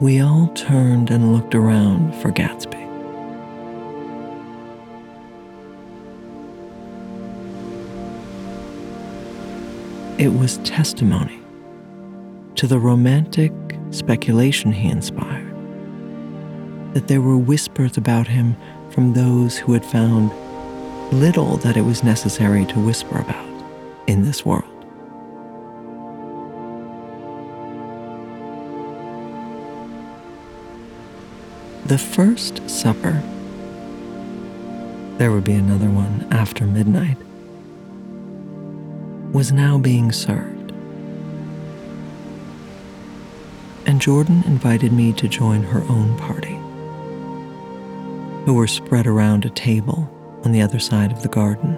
We 0.00 0.20
all 0.20 0.50
turned 0.54 1.10
and 1.10 1.34
looked 1.34 1.54
around 1.54 2.14
for 2.22 2.32
Gatsby. 2.32 2.88
It 10.18 10.28
was 10.28 10.56
testimony 10.64 11.42
to 12.58 12.66
the 12.66 12.78
romantic 12.78 13.52
speculation 13.92 14.72
he 14.72 14.90
inspired 14.90 15.46
that 16.92 17.06
there 17.06 17.20
were 17.20 17.38
whispers 17.38 17.96
about 17.96 18.26
him 18.26 18.56
from 18.90 19.12
those 19.12 19.56
who 19.56 19.72
had 19.72 19.86
found 19.86 20.32
little 21.12 21.56
that 21.58 21.76
it 21.76 21.82
was 21.82 22.02
necessary 22.02 22.66
to 22.66 22.80
whisper 22.80 23.20
about 23.20 23.48
in 24.08 24.24
this 24.24 24.44
world. 24.44 24.64
The 31.86 31.96
first 31.96 32.68
supper, 32.68 33.22
there 35.18 35.30
would 35.30 35.44
be 35.44 35.52
another 35.52 35.90
one 35.90 36.26
after 36.32 36.64
midnight, 36.64 37.18
was 39.32 39.52
now 39.52 39.78
being 39.78 40.10
served. 40.10 40.57
Jordan 44.08 44.42
invited 44.46 44.90
me 44.90 45.12
to 45.12 45.28
join 45.28 45.62
her 45.62 45.82
own 45.90 46.16
party, 46.16 46.54
who 48.46 48.54
were 48.54 48.66
spread 48.66 49.06
around 49.06 49.44
a 49.44 49.50
table 49.50 50.10
on 50.46 50.52
the 50.52 50.62
other 50.62 50.78
side 50.78 51.12
of 51.12 51.20
the 51.20 51.28
garden. 51.28 51.74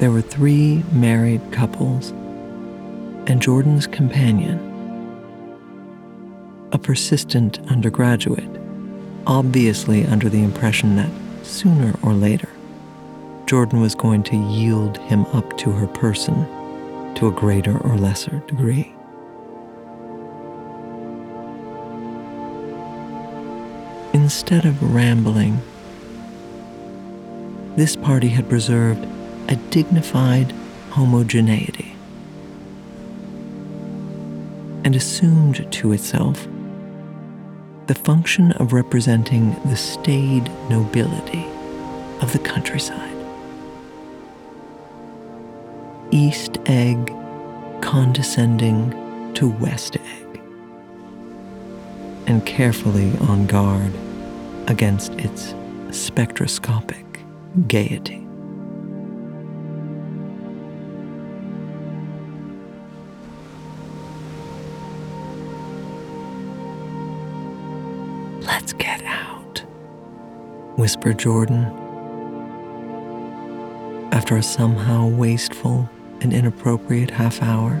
There 0.00 0.10
were 0.10 0.20
three 0.20 0.84
married 0.92 1.40
couples 1.50 2.10
and 3.26 3.40
Jordan's 3.40 3.86
companion, 3.86 4.58
a 6.72 6.78
persistent 6.78 7.58
undergraduate, 7.70 8.60
obviously 9.26 10.04
under 10.04 10.28
the 10.28 10.44
impression 10.44 10.96
that 10.96 11.10
sooner 11.42 11.94
or 12.02 12.12
later 12.12 12.50
Jordan 13.46 13.80
was 13.80 13.94
going 13.94 14.24
to 14.24 14.36
yield 14.36 14.98
him 14.98 15.24
up 15.32 15.56
to 15.56 15.70
her 15.70 15.86
person 15.86 16.46
to 17.18 17.26
a 17.26 17.32
greater 17.32 17.76
or 17.78 17.96
lesser 17.96 18.38
degree. 18.46 18.94
Instead 24.12 24.64
of 24.64 24.80
rambling, 24.94 25.60
this 27.74 27.96
party 27.96 28.28
had 28.28 28.48
preserved 28.48 29.04
a 29.48 29.56
dignified 29.70 30.52
homogeneity 30.90 31.96
and 34.84 34.94
assumed 34.94 35.70
to 35.72 35.92
itself 35.92 36.46
the 37.88 37.96
function 37.96 38.52
of 38.52 38.72
representing 38.72 39.56
the 39.64 39.76
staid 39.76 40.44
nobility 40.70 41.44
of 42.20 42.32
the 42.32 42.38
countryside. 42.38 43.17
East 46.28 46.58
egg 46.66 47.06
condescending 47.80 49.32
to 49.32 49.48
West 49.48 49.96
egg, 49.96 50.40
and 52.26 52.44
carefully 52.44 53.10
on 53.28 53.46
guard 53.46 53.90
against 54.66 55.14
its 55.14 55.54
spectroscopic 55.90 57.20
gaiety. 57.66 58.26
Let's 68.42 68.74
get 68.74 69.02
out, 69.04 69.60
whispered 70.76 71.18
Jordan 71.18 71.64
after 74.12 74.36
a 74.36 74.42
somehow 74.42 75.06
wasteful 75.08 75.88
and 76.20 76.32
inappropriate 76.32 77.10
half 77.10 77.42
hour. 77.42 77.80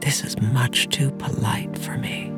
This 0.00 0.24
is 0.24 0.40
much 0.40 0.88
too 0.88 1.10
polite 1.12 1.76
for 1.78 1.96
me. 1.98 2.32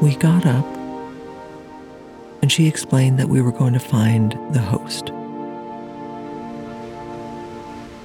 We 0.00 0.16
got 0.16 0.46
up, 0.46 0.64
and 2.42 2.50
she 2.50 2.66
explained 2.66 3.18
that 3.18 3.28
we 3.28 3.42
were 3.42 3.52
going 3.52 3.74
to 3.74 3.80
find 3.80 4.32
the 4.52 4.60
host. 4.60 5.10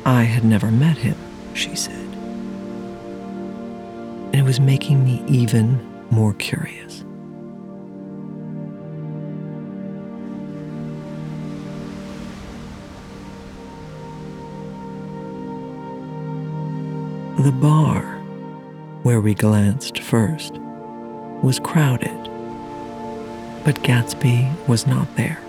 I 0.06 0.24
had 0.24 0.43
never 0.43 0.70
met 0.70 0.98
him, 0.98 1.16
she 1.54 1.76
said 1.76 1.95
it 4.46 4.48
was 4.48 4.60
making 4.60 5.04
me 5.04 5.24
even 5.28 5.76
more 6.12 6.32
curious. 6.36 7.00
The 17.43 17.52
bar, 17.60 18.04
where 19.02 19.20
we 19.20 19.34
glanced 19.34 19.98
first, 19.98 20.54
was 21.41 21.60
crowded, 21.60 22.16
but 23.64 23.82
Gatsby 23.82 24.68
was 24.68 24.86
not 24.86 25.08
there. 25.16 25.39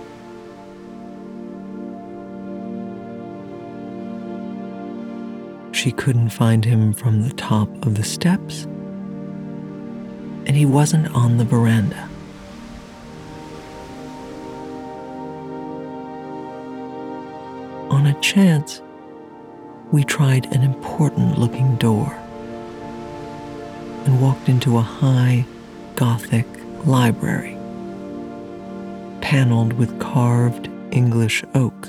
She 5.73 5.93
couldn't 5.93 6.31
find 6.31 6.65
him 6.65 6.95
from 6.95 7.29
the 7.29 7.35
top 7.35 7.69
of 7.85 7.97
the 7.97 8.03
steps, 8.03 8.67
he 10.57 10.67
wasn't 10.67 11.07
on 11.15 11.37
the 11.37 11.45
veranda. 11.45 12.09
On 17.91 18.07
a 18.07 18.21
chance, 18.21 18.81
we 19.93 20.03
tried 20.03 20.47
an 20.55 20.63
important 20.63 21.39
looking 21.39 21.77
door 21.77 22.13
and 24.05 24.21
walked 24.21 24.49
into 24.49 24.79
a 24.79 24.83
high 24.83 25.45
Gothic 25.95 26.47
library, 26.85 27.57
paneled 29.21 29.73
with 29.73 29.99
carved 29.99 30.69
English 30.91 31.43
oak, 31.55 31.89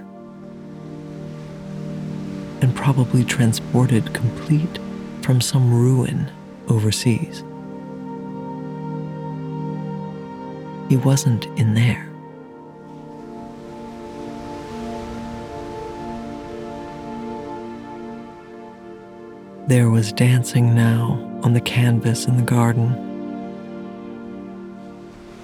and 2.61 2.75
probably 2.75 3.23
transported 3.23 4.13
complete 4.13 4.79
from 5.21 5.41
some 5.41 5.73
ruin 5.73 6.31
overseas. 6.69 7.43
He 10.89 10.97
wasn't 10.97 11.45
in 11.59 11.73
there. 11.73 12.07
There 19.67 19.89
was 19.89 20.13
dancing 20.13 20.73
now 20.73 21.19
on 21.43 21.51
the 21.51 21.59
canvas 21.59 22.25
in 22.25 22.37
the 22.37 22.43
garden. 22.43 23.03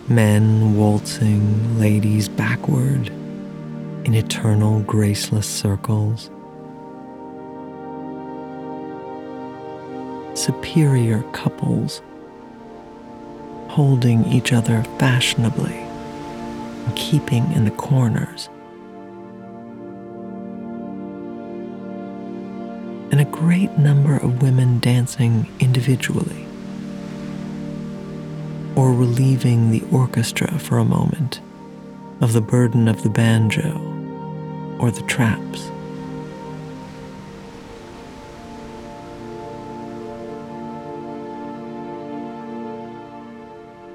Men 0.07 0.77
waltzing 0.77 1.77
ladies 1.77 2.29
backward, 2.29 3.09
in 4.05 4.13
eternal 4.13 4.79
graceless 4.81 5.47
circles. 5.47 6.29
Superior 10.35 11.23
couples 11.33 12.01
holding 13.73 14.23
each 14.25 14.53
other 14.53 14.83
fashionably 14.99 15.73
and 15.73 16.95
keeping 16.95 17.51
in 17.53 17.65
the 17.65 17.71
corners. 17.71 18.47
And 23.11 23.19
a 23.19 23.25
great 23.25 23.71
number 23.79 24.15
of 24.17 24.43
women 24.43 24.77
dancing 24.77 25.51
individually 25.59 26.45
or 28.75 28.93
relieving 28.93 29.71
the 29.71 29.83
orchestra 29.91 30.59
for 30.59 30.77
a 30.77 30.85
moment 30.85 31.41
of 32.21 32.33
the 32.33 32.41
burden 32.41 32.87
of 32.87 33.01
the 33.01 33.09
banjo 33.09 33.71
or 34.79 34.91
the 34.91 35.01
traps. 35.07 35.71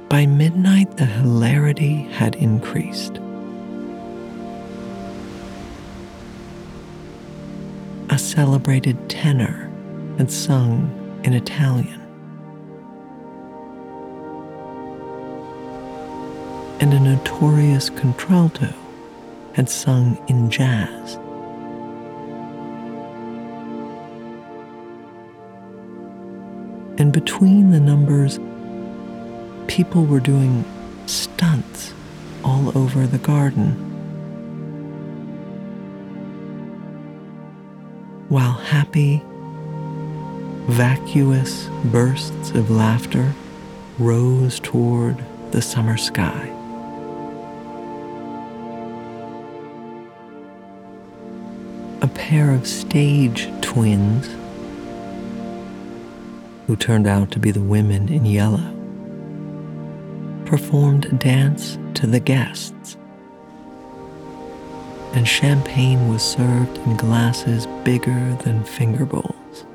By 0.08 0.24
midnight, 0.24 0.96
the 0.96 1.04
hilarity 1.04 2.04
had 2.12 2.34
increased. 2.36 3.18
A 8.08 8.16
celebrated 8.18 9.10
tenor 9.10 9.70
had 10.16 10.30
sung 10.30 10.90
in 11.24 11.34
Italian. 11.34 12.00
And 16.80 16.94
a 16.94 17.00
notorious 17.00 17.90
contralto 17.90 18.72
had 19.52 19.68
sung 19.68 20.16
in 20.26 20.48
jazz. 20.48 21.16
And 26.96 27.12
between 27.12 27.72
the 27.72 27.80
numbers, 27.80 28.40
people 29.78 30.04
were 30.06 30.18
doing 30.18 30.64
stunts 31.06 31.94
all 32.42 32.76
over 32.76 33.06
the 33.06 33.18
garden. 33.18 33.70
While 38.28 38.54
happy, 38.54 39.22
vacuous 40.66 41.68
bursts 41.92 42.50
of 42.50 42.72
laughter 42.72 43.32
rose 44.00 44.58
toward 44.58 45.16
the 45.52 45.62
summer 45.62 45.96
sky. 45.96 46.52
A 52.02 52.08
pair 52.08 52.50
of 52.50 52.66
stage 52.66 53.48
twins, 53.60 54.26
who 56.66 56.74
turned 56.74 57.06
out 57.06 57.30
to 57.30 57.38
be 57.38 57.52
the 57.52 57.62
women 57.62 58.08
in 58.08 58.26
yellow, 58.26 58.74
performed 60.48 61.18
dance 61.20 61.78
to 61.92 62.06
the 62.06 62.18
guests, 62.18 62.96
and 65.12 65.28
champagne 65.28 66.08
was 66.08 66.22
served 66.22 66.78
in 66.78 66.96
glasses 66.96 67.66
bigger 67.84 68.34
than 68.44 68.64
finger 68.64 69.04
bowls. 69.04 69.66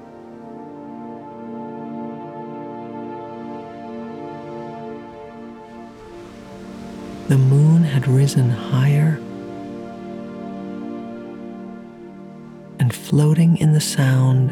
The 7.28 7.38
moon 7.38 7.84
had 7.84 8.08
risen 8.08 8.50
higher, 8.50 9.20
and 12.80 12.92
floating 12.92 13.58
in 13.58 13.74
the 13.74 13.80
sound 13.80 14.52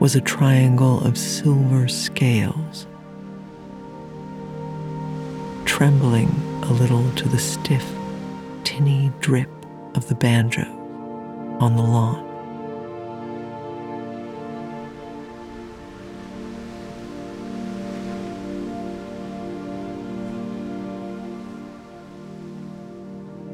was 0.00 0.16
a 0.16 0.22
triangle 0.22 1.04
of 1.04 1.18
silver 1.18 1.86
scales 1.86 2.86
trembling 5.78 6.28
a 6.64 6.72
little 6.72 7.08
to 7.12 7.28
the 7.28 7.38
stiff, 7.38 7.88
tinny 8.64 9.12
drip 9.20 9.48
of 9.94 10.08
the 10.08 10.14
banjo 10.16 10.64
on 11.60 11.76
the 11.76 11.82
lawn. 11.84 12.18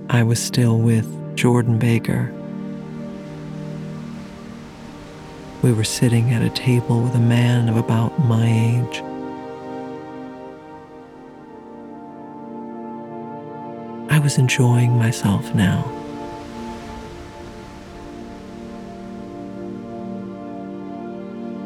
I 0.09 0.23
was 0.23 0.43
still 0.43 0.79
with 0.79 1.37
Jordan 1.37 1.79
Baker. 1.79 2.33
We 5.61 5.75
were 5.75 5.85
sitting 5.85 6.33
at 6.33 6.41
a 6.41 6.49
table 6.49 7.03
with 7.03 7.15
a 7.15 7.21
man 7.21 7.69
of 7.69 7.77
about 7.77 8.19
my 8.21 8.47
age. 8.47 9.14
Was 14.25 14.39
enjoying 14.39 14.97
myself 14.97 15.55
now. 15.55 15.83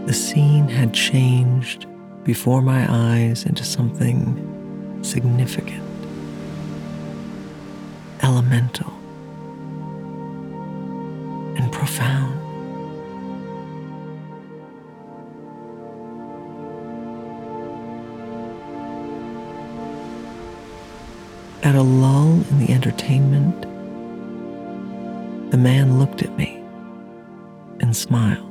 The 0.07 0.13
scene 0.13 0.67
had 0.67 0.93
changed 0.93 1.87
before 2.25 2.61
my 2.61 2.85
eyes 2.89 3.45
into 3.45 3.63
something 3.63 4.19
significant, 5.03 5.85
elemental, 8.25 8.93
and 11.57 11.73
profound. 11.73 12.28
At 21.69 21.75
a 21.75 21.83
lull 21.83 22.33
in 22.49 22.61
the 22.61 22.73
entertainment, 22.73 23.61
the 25.51 25.59
man 25.59 25.99
looked 25.99 26.23
at 26.23 26.35
me 26.39 26.65
and 27.81 27.95
smiled. 27.95 28.51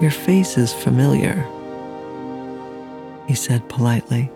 Your 0.00 0.12
face 0.12 0.56
is 0.56 0.72
familiar, 0.72 1.44
he 3.26 3.34
said 3.34 3.68
politely. 3.68 4.30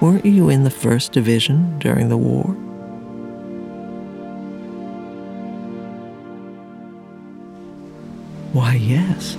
Weren't 0.00 0.24
you 0.24 0.48
in 0.48 0.62
the 0.62 0.70
first 0.70 1.10
division 1.10 1.76
during 1.80 2.08
the 2.08 2.16
war? 2.16 2.56
Yes. 8.84 9.36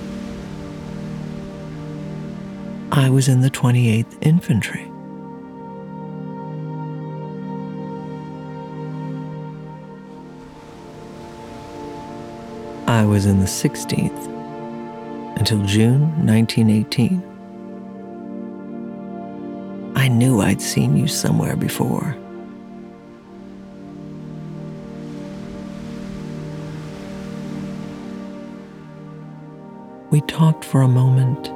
I 2.92 3.10
was 3.10 3.28
in 3.28 3.42
the 3.42 3.50
28th 3.50 4.18
Infantry. 4.22 4.90
I 12.88 13.04
was 13.04 13.26
in 13.26 13.40
the 13.40 13.46
16th 13.46 14.28
until 15.38 15.62
June 15.66 16.02
1918. 16.26 17.22
I 19.96 20.08
knew 20.08 20.42
I'd 20.42 20.62
seen 20.62 20.96
you 20.96 21.08
somewhere 21.08 21.56
before. 21.56 22.16
We 30.16 30.22
talked 30.22 30.64
for 30.64 30.82
a 30.82 30.88
moment 30.88 31.50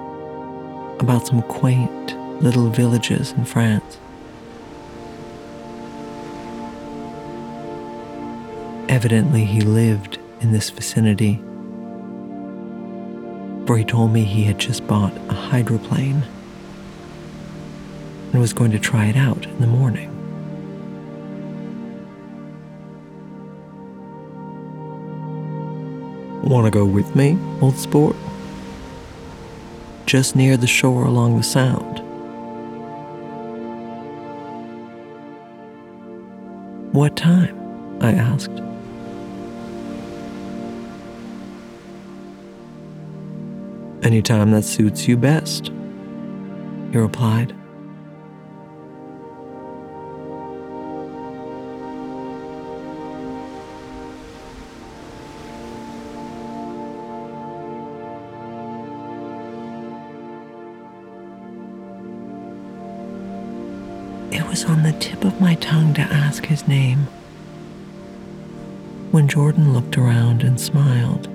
about 1.01 1.25
some 1.25 1.41
quaint 1.43 2.13
little 2.43 2.69
villages 2.69 3.31
in 3.31 3.45
France. 3.45 3.99
Evidently, 8.89 9.45
he 9.45 9.61
lived 9.61 10.19
in 10.41 10.51
this 10.51 10.71
vicinity, 10.71 11.35
for 13.65 13.77
he 13.77 13.85
told 13.85 14.11
me 14.11 14.25
he 14.25 14.43
had 14.43 14.59
just 14.59 14.85
bought 14.85 15.15
a 15.29 15.33
hydroplane 15.33 16.21
and 18.33 18.41
was 18.41 18.51
going 18.51 18.71
to 18.71 18.79
try 18.79 19.05
it 19.05 19.15
out 19.15 19.45
in 19.45 19.61
the 19.61 19.67
morning. 19.67 20.09
Want 26.43 26.65
to 26.65 26.71
go 26.71 26.83
with 26.83 27.15
me, 27.15 27.37
old 27.61 27.77
sport? 27.77 28.17
Just 30.09 30.35
near 30.35 30.57
the 30.57 30.65
shore 30.65 31.05
along 31.05 31.37
the 31.37 31.43
Sound. 31.43 31.99
What 36.91 37.15
time? 37.15 37.55
I 38.01 38.13
asked. 38.13 38.49
Any 44.01 44.23
time 44.23 44.49
that 44.49 44.63
suits 44.63 45.07
you 45.07 45.15
best, 45.15 45.67
he 46.91 46.97
replied. 46.97 47.58
Tongue 65.69 65.93
to 65.93 66.01
ask 66.01 66.47
his 66.47 66.67
name 66.67 66.97
when 69.11 69.27
Jordan 69.27 69.71
looked 69.71 69.99
around 69.99 70.41
and 70.41 70.59
smiled. 70.59 71.27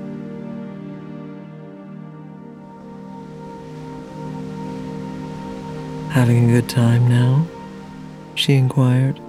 Having 6.11 6.51
a 6.51 6.53
good 6.53 6.69
time 6.69 7.09
now? 7.09 7.47
she 8.35 8.55
inquired. 8.55 9.21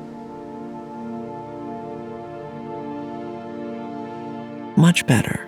Much 4.76 5.06
better. 5.06 5.48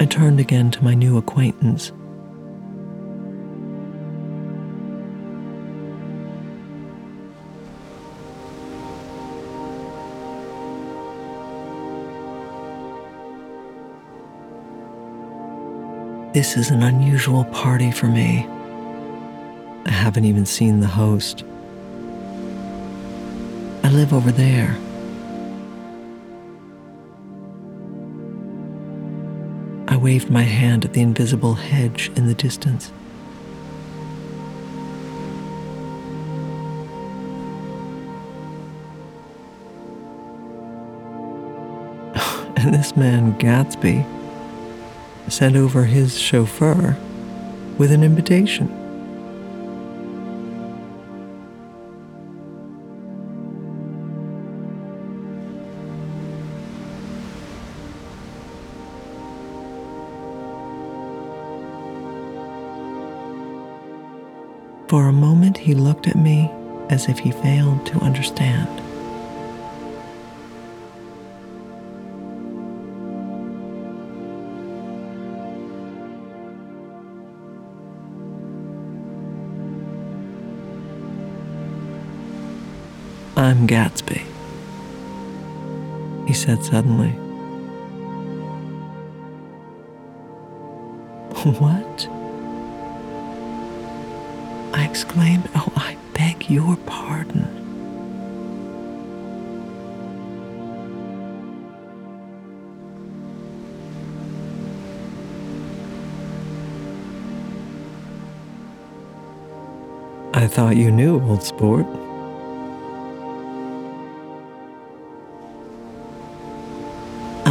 I 0.00 0.06
turned 0.06 0.40
again 0.40 0.72
to 0.72 0.82
my 0.82 0.94
new 0.94 1.16
acquaintance. 1.18 1.92
This 16.40 16.56
is 16.56 16.70
an 16.70 16.82
unusual 16.82 17.44
party 17.44 17.90
for 17.90 18.06
me. 18.06 18.46
I 19.84 19.90
haven't 19.90 20.24
even 20.24 20.46
seen 20.46 20.80
the 20.80 20.86
host. 20.86 21.44
I 23.84 23.90
live 23.90 24.14
over 24.14 24.32
there. 24.32 24.74
I 29.88 29.98
waved 29.98 30.30
my 30.30 30.40
hand 30.40 30.86
at 30.86 30.94
the 30.94 31.02
invisible 31.02 31.56
hedge 31.56 32.10
in 32.16 32.26
the 32.26 32.32
distance. 32.32 32.90
and 42.56 42.72
this 42.72 42.96
man, 42.96 43.38
Gatsby, 43.38 44.19
sent 45.30 45.56
over 45.56 45.84
his 45.84 46.18
chauffeur 46.18 46.96
with 47.78 47.92
an 47.92 48.02
invitation. 48.02 48.68
For 64.88 65.06
a 65.06 65.12
moment, 65.12 65.56
he 65.56 65.74
looked 65.74 66.08
at 66.08 66.16
me 66.16 66.50
as 66.90 67.08
if 67.08 67.20
he 67.20 67.30
failed 67.30 67.86
to 67.86 67.98
understand. 68.00 68.89
I'm 83.50 83.66
Gatsby, 83.66 84.22
he 86.28 86.32
said 86.32 86.62
suddenly. 86.62 87.10
What? 91.58 92.08
I 94.72 94.84
exclaimed, 94.84 95.48
Oh, 95.56 95.72
I 95.74 95.96
beg 96.14 96.48
your 96.48 96.76
pardon. 96.86 97.48
I 110.34 110.46
thought 110.46 110.76
you 110.76 110.92
knew, 110.92 111.20
old 111.24 111.42
sport. 111.42 111.86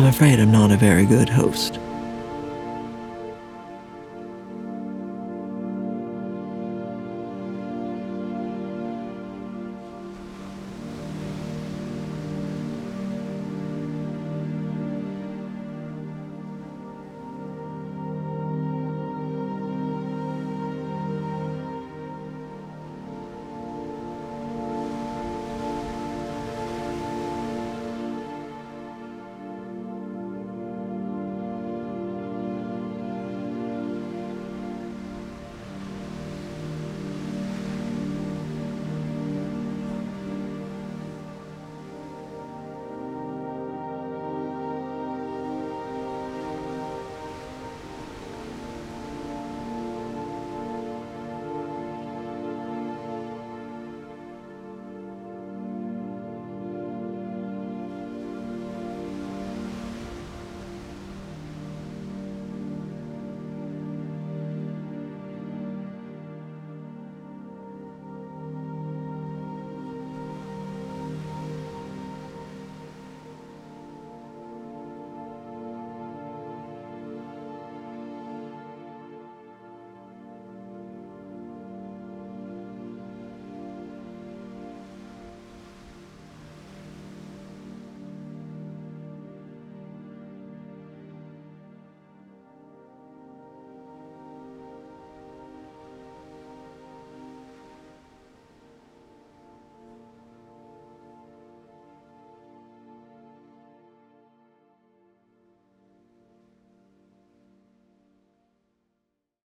Afraid 0.10 0.40
I'm 0.40 0.52
not 0.52 0.72
a 0.72 0.76
very 0.76 1.06
good 1.06 1.30
host. 1.30 1.80